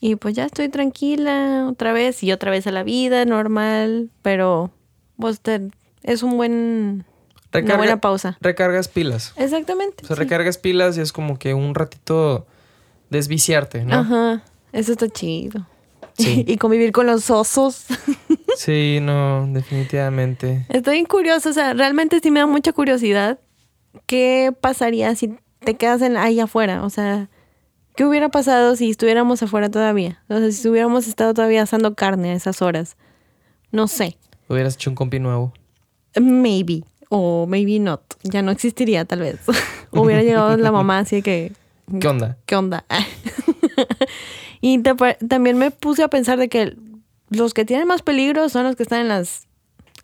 [0.00, 4.10] Y pues ya estoy tranquila otra vez y otra vez a la vida normal.
[4.22, 4.70] Pero,
[5.18, 5.70] pues te-
[6.02, 7.04] es un buen,
[7.52, 8.36] una Recarga- buena pausa.
[8.40, 9.32] Recargas pilas.
[9.36, 10.04] Exactamente.
[10.04, 10.22] O sea, sí.
[10.22, 12.46] recargas pilas y es como que un ratito
[13.10, 13.94] desviciarte, ¿no?
[13.96, 14.42] Ajá,
[14.72, 15.66] eso está chido.
[16.18, 16.44] Sí.
[16.48, 17.86] y convivir con los osos.
[18.56, 20.64] Sí, no, definitivamente.
[20.68, 23.40] Estoy bien curiosa, o sea, realmente sí me da mucha curiosidad.
[24.06, 26.84] ¿Qué pasaría si te quedas en, ahí afuera?
[26.84, 27.28] O sea,
[27.96, 30.22] ¿qué hubiera pasado si estuviéramos afuera todavía?
[30.28, 32.96] O sea, si hubiéramos estado todavía asando carne a esas horas.
[33.72, 34.16] No sé.
[34.48, 35.52] Hubieras hecho un compi nuevo.
[36.20, 36.84] Maybe.
[37.08, 38.00] O maybe not.
[38.22, 39.36] Ya no existiría, tal vez.
[39.90, 41.52] hubiera llegado la mamá así que.
[42.00, 42.36] ¿Qué onda?
[42.46, 42.84] ¿Qué onda?
[44.60, 44.94] y te
[45.28, 46.76] también me puse a pensar de que
[47.30, 49.46] los que tienen más peligro son los que están en las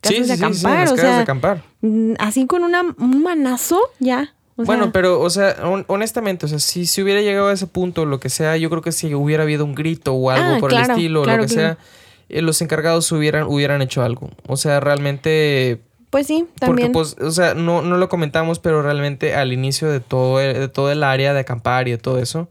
[0.01, 0.73] casas de acampar.
[0.75, 1.63] en las o sea, de acampar.
[1.81, 4.35] Mm, Así con una, un manazo, ya.
[4.57, 7.53] O bueno, sea, pero, o sea, hon- honestamente, o sea, si se hubiera llegado a
[7.53, 10.57] ese punto, lo que sea, yo creo que si hubiera habido un grito o algo
[10.57, 11.75] Ah, por claro, el estilo, claro, lo que claro.
[11.77, 11.85] sea,
[12.31, 14.31] eh, los encargados hubieran, hubieran hecho algo.
[14.47, 16.93] O sea, realmente, Pues sí, porque también.
[16.93, 20.69] pues, o sea, no, no lo comentamos, pero realmente al inicio de todo, el- de
[20.69, 22.49] todo el área de acampar y de todo eso,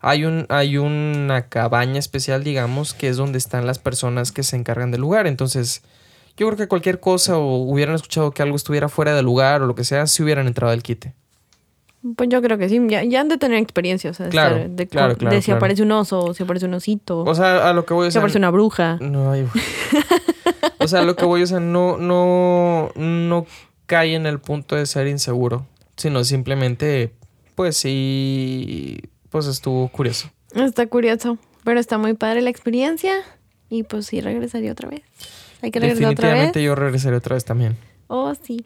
[0.00, 4.56] hay un, hay una cabaña especial, digamos, que es donde están las personas que se
[4.56, 5.26] encargan del lugar.
[5.26, 5.82] Entonces,
[6.36, 9.66] yo creo que cualquier cosa o hubieran escuchado que algo estuviera fuera del lugar o
[9.66, 11.14] lo que sea, si hubieran entrado al quite.
[12.16, 12.80] Pues yo creo que sí.
[12.88, 14.10] Ya, ya han de tener experiencia.
[14.10, 16.42] O sea, de Claro, estar- de, claro, de claro, si aparece un oso, o si
[16.42, 18.98] aparece un osito, O sea, a lo que voy a si aparece una bruja.
[19.00, 19.64] No, ay, güey.
[20.80, 23.46] O sea, lo que voy, o sea, no, no, no
[23.86, 27.12] cae en el punto de ser inseguro, sino simplemente,
[27.56, 29.00] pues sí,
[29.30, 30.30] pues estuvo curioso.
[30.54, 31.36] Está curioso.
[31.64, 33.14] Pero está muy padre la experiencia.
[33.68, 35.02] Y pues sí, regresaría otra vez.
[35.60, 36.34] Hay que regresar otra vez.
[36.38, 37.76] Definitivamente yo regresaré otra vez también.
[38.06, 38.64] Oh, sí.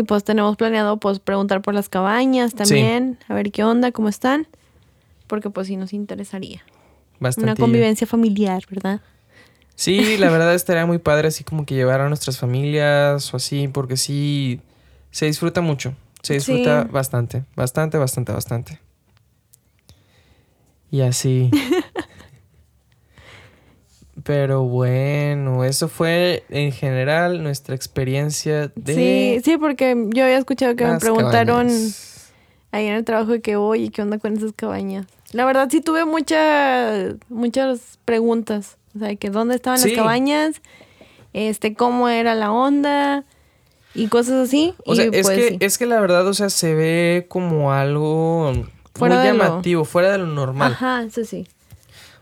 [0.00, 4.08] Y pues tenemos planeado pues preguntar por las cabañas también, a ver qué onda, cómo
[4.08, 4.48] están,
[5.26, 6.62] porque pues sí nos interesaría.
[7.36, 9.02] Una convivencia familiar, ¿verdad?
[9.74, 13.68] Sí, la verdad estaría muy padre así como que llevar a nuestras familias o así,
[13.68, 14.62] porque sí
[15.10, 15.94] se disfruta mucho.
[16.22, 18.80] Se disfruta bastante, bastante, bastante, bastante.
[20.90, 21.50] Y así.
[24.24, 28.94] Pero bueno, eso fue en general nuestra experiencia de.
[28.94, 31.68] Sí, sí, porque yo había escuchado que me preguntaron
[32.72, 35.06] ahí en el trabajo de que, oye, ¿qué onda con esas cabañas?
[35.32, 38.76] La verdad sí tuve muchas, muchas preguntas.
[38.96, 40.60] O sea, que dónde estaban las cabañas,
[41.32, 43.24] este, cómo era la onda
[43.94, 44.74] y cosas así.
[44.84, 48.52] O sea, es, pues que, es que la verdad, o sea, se ve como algo
[48.98, 50.72] muy llamativo, fuera de lo normal.
[50.72, 51.46] Ajá, eso sí.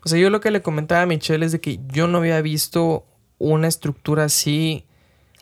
[0.09, 2.41] O sea, yo lo que le comentaba a Michelle es de que yo no había
[2.41, 3.05] visto
[3.37, 4.87] una estructura así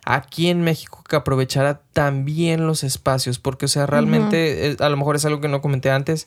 [0.04, 4.96] aquí en México que aprovechara tan bien los espacios, porque, o sea, realmente, a lo
[4.96, 6.26] mejor es algo que no comenté antes,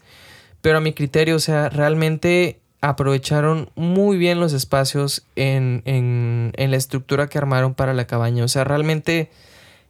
[0.62, 6.72] pero a mi criterio, o sea, realmente aprovecharon muy bien los espacios en, en, en
[6.72, 8.46] la estructura que armaron para la cabaña.
[8.46, 9.30] O sea, realmente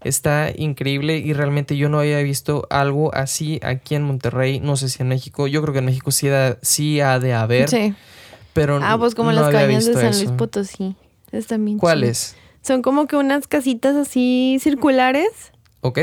[0.01, 4.89] está increíble y realmente yo no había visto algo así aquí en Monterrey, no sé
[4.89, 6.29] si en México, yo creo que en México sí,
[6.61, 7.69] sí ha de haber.
[7.69, 7.93] Sí.
[8.60, 10.93] Pero ah, pues como las cabañas de San Luis Potosí.
[11.78, 12.36] ¿Cuáles?
[12.62, 15.53] Son como que unas casitas así circulares.
[15.80, 15.99] Ok.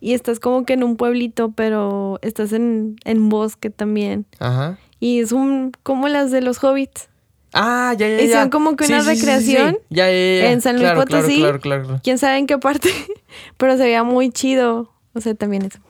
[0.00, 4.24] Y estás como que en un pueblito, pero estás en, en bosque también.
[4.38, 4.78] Ajá.
[5.00, 7.08] Y es un como las de los hobbits.
[7.52, 8.22] Ah, ya, ya, ya.
[8.22, 11.38] Y son como que una recreación ya, ya, ya, en San Luis Potosí.
[11.38, 12.88] Claro, claro, claro, Quién sabe en qué parte,
[13.56, 14.92] pero se veía muy chido.
[15.12, 15.80] O sea, también eso.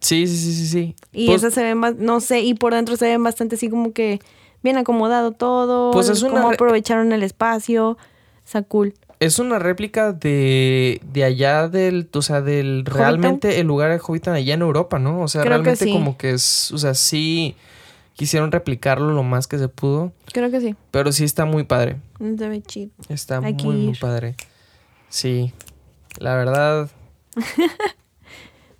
[0.00, 0.96] Sí, sí, sí, sí, sí.
[1.14, 3.70] Y pues, esas se ven más, no sé, y por dentro se ven bastante así
[3.70, 4.20] como que
[4.62, 5.90] bien acomodado todo.
[5.92, 7.98] Pues es como aprovecharon el espacio.
[8.44, 8.94] Está cool.
[9.18, 14.34] Es una réplica de, de allá del, o sea, del realmente el lugar de Hobbiton
[14.34, 15.22] allá en Europa, ¿no?
[15.22, 17.56] O sea, realmente como que es, o sea, sí
[18.12, 20.12] quisieron replicarlo lo más que se pudo.
[20.32, 20.74] Creo que sí.
[20.90, 21.96] Pero sí está muy padre.
[22.18, 22.90] Ve chido.
[23.08, 24.34] Está muy, muy padre.
[25.08, 25.52] Sí.
[26.18, 26.90] La verdad.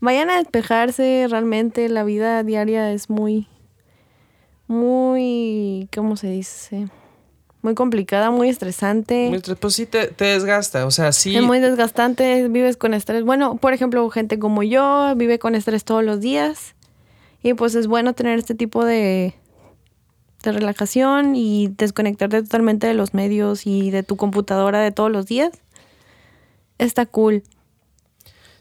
[0.00, 3.48] Vayan a despejarse, realmente la vida diaria es muy,
[4.66, 6.88] muy, ¿cómo se dice?
[7.62, 9.30] Muy complicada, muy estresante.
[9.60, 11.36] pues sí te, te, desgasta, o sea, sí.
[11.36, 13.24] Es muy desgastante, vives con estrés.
[13.24, 16.74] Bueno, por ejemplo, gente como yo vive con estrés todos los días.
[17.42, 19.34] Y pues es bueno tener este tipo de,
[20.42, 25.26] de relajación y desconectarte totalmente de los medios y de tu computadora de todos los
[25.26, 25.50] días.
[26.78, 27.42] Está cool.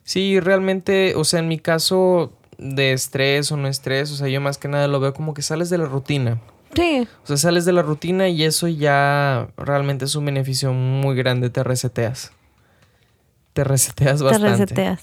[0.04, 4.42] Sí, realmente, o sea, en mi caso de estrés o no estrés, o sea, yo
[4.42, 6.40] más que nada lo veo como que sales de la rutina.
[6.74, 7.08] Sí.
[7.24, 11.50] O sea, sales de la rutina y eso ya realmente es un beneficio muy grande,
[11.50, 12.32] te reseteas.
[13.54, 14.48] Te reseteas bastante.
[14.48, 15.02] Te reseteas.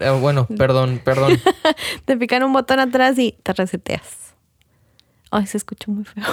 [0.00, 1.40] Eh, bueno, perdón, perdón.
[2.04, 4.34] te pican un botón atrás y te reseteas.
[5.30, 6.24] Ay, se escuchó muy feo.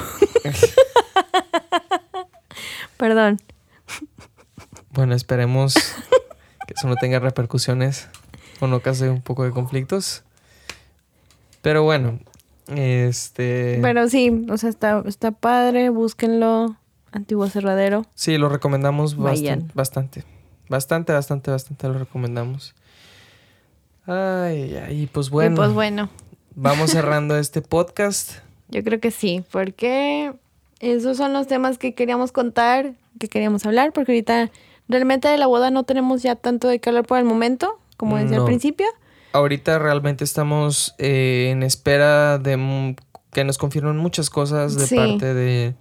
[2.98, 3.42] perdón.
[4.92, 5.74] Bueno, esperemos
[6.68, 8.10] que eso no tenga repercusiones
[8.62, 10.24] o no cause un poco de conflictos.
[11.62, 12.20] Pero bueno,
[12.68, 13.80] este...
[13.82, 16.78] Pero sí, o sea, está, está padre, búsquenlo.
[17.12, 18.06] Antiguo Cerradero.
[18.16, 20.24] Sí, lo recomendamos bastante, bastante.
[20.70, 22.74] Bastante, bastante, bastante lo recomendamos.
[24.06, 25.58] Ay, ay, pues bueno.
[25.58, 26.10] pues bueno.
[26.56, 28.36] Vamos cerrando este podcast.
[28.70, 30.34] Yo creo que sí, porque
[30.80, 34.50] esos son los temas que queríamos contar, que queríamos hablar, porque ahorita
[34.88, 38.18] realmente de la boda no tenemos ya tanto de qué hablar por el momento, como
[38.18, 38.88] decía al principio.
[39.32, 42.96] Ahorita realmente estamos eh, en espera de
[43.32, 45.76] que nos confirmen muchas cosas de parte de,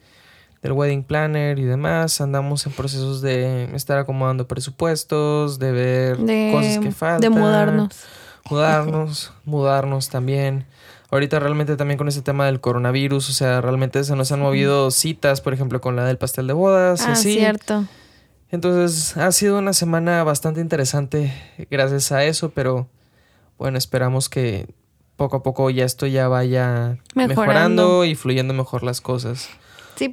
[0.61, 2.21] del wedding planner y demás.
[2.21, 6.17] Andamos en procesos de estar acomodando presupuestos, de ver
[6.53, 7.21] cosas que faltan.
[7.23, 8.05] De mudarnos.
[8.51, 10.67] Mudarnos, mudarnos también.
[11.11, 14.91] Ahorita realmente también con ese tema del coronavirus, o sea, realmente se nos han movido
[14.91, 17.01] citas, por ejemplo, con la del pastel de bodas.
[17.01, 17.33] Ah, así.
[17.33, 17.87] cierto.
[18.53, 21.33] Entonces ha sido una semana bastante interesante
[21.71, 22.89] gracias a eso, pero
[23.59, 24.67] bueno, esperamos que
[25.17, 29.49] poco a poco ya esto ya vaya mejorando y fluyendo mejor las cosas.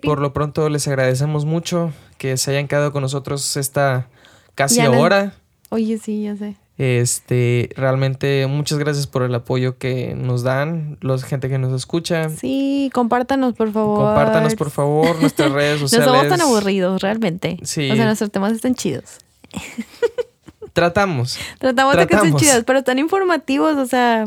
[0.04, 4.10] Por lo pronto les agradecemos mucho que se hayan quedado con nosotros esta
[4.54, 5.34] casi hora.
[5.70, 6.58] Oye, sí, ya sé.
[6.78, 12.30] Este, realmente muchas gracias por el apoyo que nos dan, la gente que nos escucha.
[12.30, 14.06] Sí, compártanos por favor.
[14.06, 16.08] Compártanos por favor nuestras redes sociales.
[16.08, 17.58] No somos tan aburridos, realmente.
[17.64, 17.90] Sí.
[17.90, 19.18] O sea, nuestros temas están chidos.
[20.74, 21.40] Tratamos.
[21.58, 24.26] Tratamos, de que estén chidos, pero están informativos, o sea,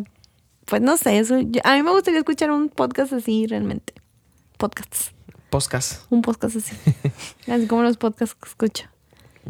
[0.65, 3.95] pues no sé, eso, a mí me gustaría escuchar un podcast así realmente.
[4.57, 5.13] Podcasts.
[5.51, 6.03] Podcast.
[6.11, 6.75] Un podcast así.
[7.51, 8.90] así como los podcasts que escucho.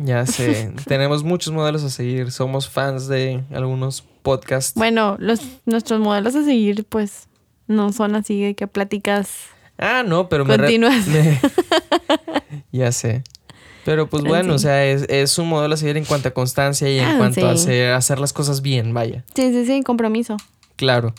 [0.04, 4.74] Ya sé, tenemos muchos modelos a seguir, somos fans de algunos podcasts.
[4.74, 7.28] Bueno, los, nuestros modelos a seguir, pues,
[7.66, 9.30] no son así de que pláticas
[9.78, 11.06] Ah, no, pero continuas.
[11.06, 11.40] me-
[12.72, 13.22] ya sé.
[13.84, 16.32] Pero pues Pero bueno, o sea, es, es un modelo a seguir en cuanto a
[16.32, 19.24] constancia y en Ah, cuanto a hacer, hacer las cosas bien, vaya.
[19.34, 20.36] Sí, sí, sí, compromiso.
[20.76, 21.14] Claro.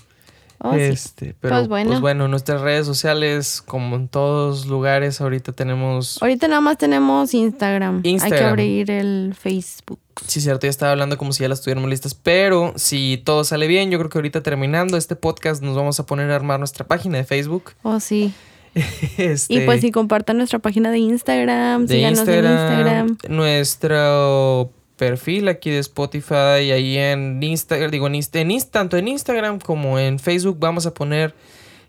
[0.64, 0.82] Oh, sí.
[0.82, 1.99] este, pero Pues pues bueno.
[2.01, 2.28] bueno.
[2.28, 6.22] nuestras redes sociales, como en todos lugares, ahorita tenemos.
[6.22, 7.95] Ahorita nada más tenemos Instagram.
[7.97, 8.49] Hay que Instagram.
[8.49, 9.99] abrir el Facebook.
[10.28, 13.66] Sí, cierto, ya estaba hablando como si ya las tuviéramos listas, pero si todo sale
[13.66, 16.86] bien, yo creo que ahorita terminando este podcast nos vamos a poner a armar nuestra
[16.86, 17.72] página de Facebook.
[17.82, 18.34] Oh, sí.
[19.18, 21.88] Este, Y pues sí, compartan nuestra página de Instagram.
[21.88, 23.18] de síganos en Instagram, Instagram.
[23.36, 24.72] nuestro
[25.02, 30.20] perfil aquí de Spotify, ahí en Instagram, digo en, en tanto en Instagram como en
[30.20, 31.34] Facebook vamos a poner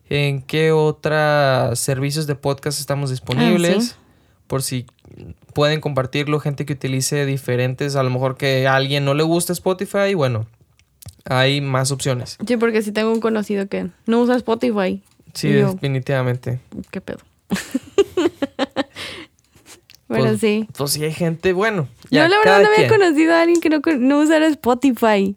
[0.09, 3.93] en qué otros servicios de podcast estamos disponibles, Ah, sí.
[4.47, 4.87] por si
[5.53, 9.53] pueden compartirlo, gente que utilice diferentes, a lo mejor que a alguien no le gusta
[9.53, 10.47] Spotify, bueno,
[11.27, 12.39] hay más opciones.
[12.47, 15.03] Sí, porque sí tengo un conocido que no usa Spotify.
[15.35, 16.61] Sí, Y yo- definitivamente.
[16.91, 17.19] ¿Qué pedo?
[20.13, 20.69] Pero Pues, sí.
[20.77, 23.01] Pues sí hay gente, bueno, ya Yo la verdad no había quien.
[23.01, 25.35] conocido a alguien que no, usara Spotify.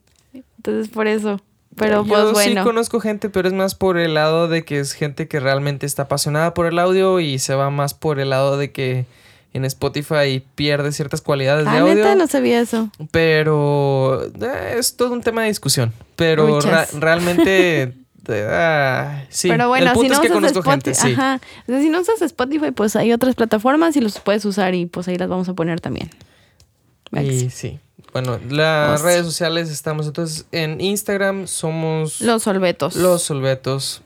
[0.57, 1.39] Entonces, por eso.
[1.75, 2.63] Pero Yo pues sí bueno.
[2.63, 6.03] conozco gente, pero es más por el lado de que es gente que realmente está
[6.03, 9.05] apasionada por el audio y se va más por el lado de que
[9.53, 11.95] en Spotify pierde ciertas cualidades de Ah, audio.
[11.95, 12.89] neta, no sabía eso.
[13.11, 15.93] Pero eh, es todo un tema de discusión.
[16.15, 17.93] Pero ra- realmente...
[18.29, 20.93] eh, ah, sí, Pero bueno, el punto si no es que usas conozco Spotify, gente,
[20.95, 21.13] sí.
[21.13, 21.41] ajá.
[21.63, 24.85] O sea, si no usas Spotify, pues hay otras plataformas y los puedes usar y
[24.85, 26.09] pues ahí las vamos a poner también.
[27.11, 27.79] Y sí.
[28.13, 29.03] Bueno, las Oh, sí.
[29.03, 32.95] redes sociales estamos entonces en Instagram somos Los solvetos.
[32.95, 34.01] los solvetos.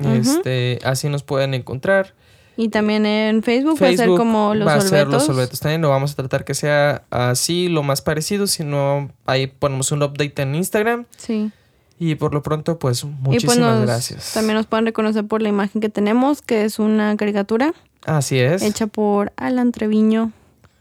[0.00, 2.14] Este, así nos pueden encontrar.
[2.56, 4.98] Y también en Facebook, va a ser Facebook como los va a solvetos.
[4.98, 5.80] ser los solvetos también.
[5.80, 8.46] Lo vamos a tratar que sea así, lo más parecido.
[8.48, 11.04] Si no, ahí ponemos un update en Instagram.
[11.16, 11.50] Sí.
[11.98, 14.32] Y por lo pronto, pues y muchísimas pues nos- gracias.
[14.34, 17.74] también nos pueden reconocer por la imagen que tenemos, que es una caricatura
[18.06, 18.62] Así es.
[18.62, 20.32] hecha por Alan Treviño.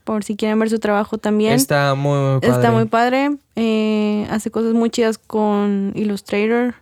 [0.04, 1.54] Por si quieren ver su trabajo también.
[1.54, 2.56] Está muy padre.
[2.56, 3.38] Está muy padre.
[3.58, 6.76] eh, hace cosas muy chidas con Illustrator.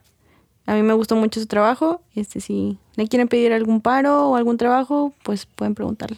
[0.68, 2.02] A mí me gustó mucho su trabajo.
[2.14, 6.18] Este, si le quieren pedir algún paro o algún trabajo, pues pueden preguntarle.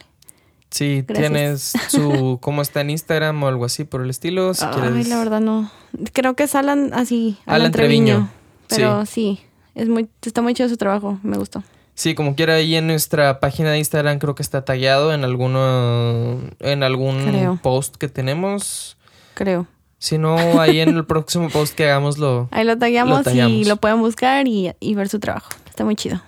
[0.70, 1.30] Sí, Gracias.
[1.32, 4.52] tienes su cómo está en Instagram o algo así por el estilo.
[4.54, 5.08] Si Ay, quieres.
[5.08, 5.70] la verdad no.
[6.12, 8.14] Creo que es Alan así, Alan, Alan Treviño.
[8.14, 8.30] Treviño,
[8.68, 9.40] Pero sí.
[9.74, 11.18] es muy, está muy chido su trabajo.
[11.22, 11.62] Me gustó.
[11.94, 16.38] Sí, como quiera ahí en nuestra página de Instagram creo que está tagueado en alguno
[16.60, 17.58] en algún Creo.
[17.62, 18.96] post que tenemos.
[19.34, 19.66] Creo.
[19.98, 23.52] Si no, ahí en el próximo post que hagamos lo, Ahí lo tagueamos, Lo tagueamos.
[23.52, 25.50] y lo pueden buscar y, y ver su trabajo.
[25.68, 26.20] Está muy chido.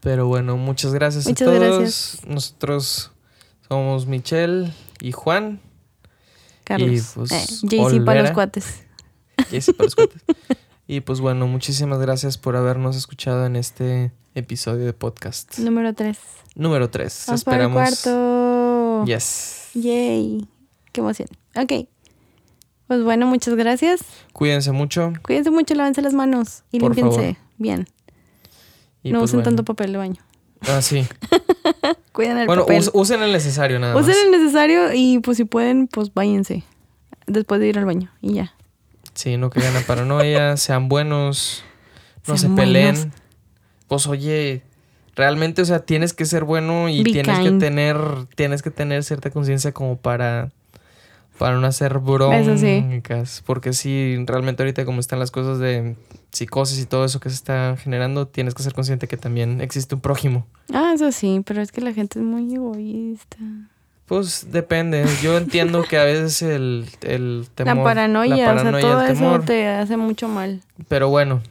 [0.00, 1.60] Pero bueno, muchas gracias Muchas a todos.
[1.78, 2.20] gracias.
[2.24, 3.10] Nosotros
[3.68, 5.60] somos Michelle y Juan.
[6.64, 7.12] Carlos.
[7.14, 8.82] pues, Eh, JC para los cuates.
[9.50, 10.22] Jessy para los cuates.
[10.86, 15.58] y pues bueno, muchísimas gracias por habernos escuchado en este episodio de podcast.
[15.58, 16.18] Número 3.
[16.54, 17.24] Número 3.
[17.28, 18.00] Vamos para el Esperamos.
[18.02, 19.04] cuarto.
[19.06, 19.70] Yes.
[19.74, 20.46] Yay.
[20.92, 21.28] Qué emoción.
[21.56, 21.88] Ok.
[22.86, 24.00] Pues bueno, muchas gracias.
[24.32, 25.12] Cuídense mucho.
[25.22, 27.36] Cuídense mucho, lávense las manos y Por límpiense favor.
[27.58, 27.86] bien.
[29.02, 29.44] Y no pues usen bueno.
[29.56, 30.22] tanto papel de baño.
[30.66, 31.06] Ah, sí.
[32.12, 32.80] Cuiden el Bueno, papel.
[32.80, 34.24] us- usen el necesario nada Usen más.
[34.24, 36.64] el necesario y pues si pueden, pues váyanse.
[37.26, 38.54] Después de ir al baño y ya.
[39.14, 41.62] Sí, no caigan a paranoia, sean buenos,
[42.26, 42.94] no Sean se peleen.
[42.94, 43.14] buenos.
[43.86, 44.62] Pues oye,
[45.14, 47.96] realmente, o sea, tienes que ser bueno y Be tienes que tener,
[48.34, 50.50] tienes que tener cierta conciencia como para,
[51.38, 52.80] para no hacer Eso sí.
[52.86, 53.42] broncas.
[53.46, 55.96] Porque sí, realmente ahorita como están las cosas de
[56.32, 59.94] psicosis y todo eso que se está generando, tienes que ser consciente que también existe
[59.94, 60.46] un prójimo.
[60.72, 63.36] Ah, eso sí, pero es que la gente es muy egoísta.
[64.06, 65.04] Pues depende.
[65.22, 67.76] Yo entiendo que a veces el, el temor.
[67.76, 70.62] la paranoia, la o sea, paranoia, todo el eso te hace mucho mal.
[70.88, 71.42] Pero bueno,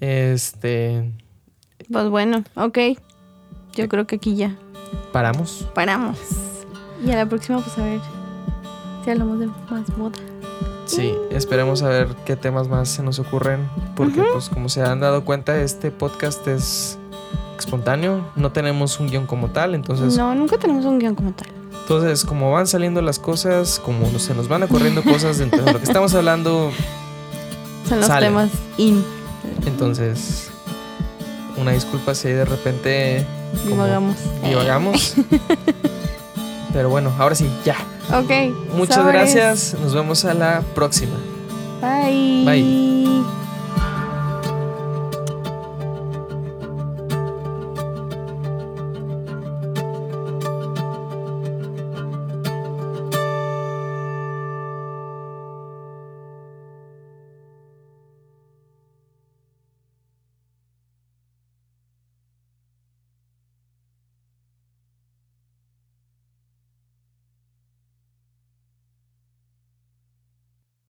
[0.00, 1.12] este.
[1.92, 2.78] Pues bueno, ok.
[3.74, 4.56] Yo creo que aquí ya
[5.12, 5.68] Paramos.
[5.74, 6.18] paramos.
[7.04, 8.00] Y a la próxima, pues a ver
[9.06, 10.12] si hablamos de más moda.
[10.84, 13.68] Sí, esperemos a ver qué temas más se nos ocurren.
[13.96, 14.28] Porque, Ujú.
[14.34, 16.98] pues, como se han dado cuenta, este podcast es
[17.58, 18.20] espontáneo.
[18.36, 19.74] No tenemos un guion como tal.
[19.74, 21.48] Entonces, No, nunca tenemos un guion como tal.
[21.82, 25.78] entonces como van saliendo las cosas, como se nos van ocurriendo cosas dentro de lo
[25.78, 26.72] que estamos hablando,
[27.88, 29.04] Son los temas in.
[29.66, 30.50] entonces,
[31.56, 33.24] una disculpa si de repente
[33.68, 34.16] Divagamos.
[34.44, 35.14] divagamos.
[36.76, 37.74] Pero bueno, ahora sí, ya.
[38.12, 38.30] Ok.
[38.76, 39.76] Muchas gracias.
[39.80, 41.16] Nos vemos a la próxima.
[41.80, 42.44] Bye.
[42.44, 43.45] Bye.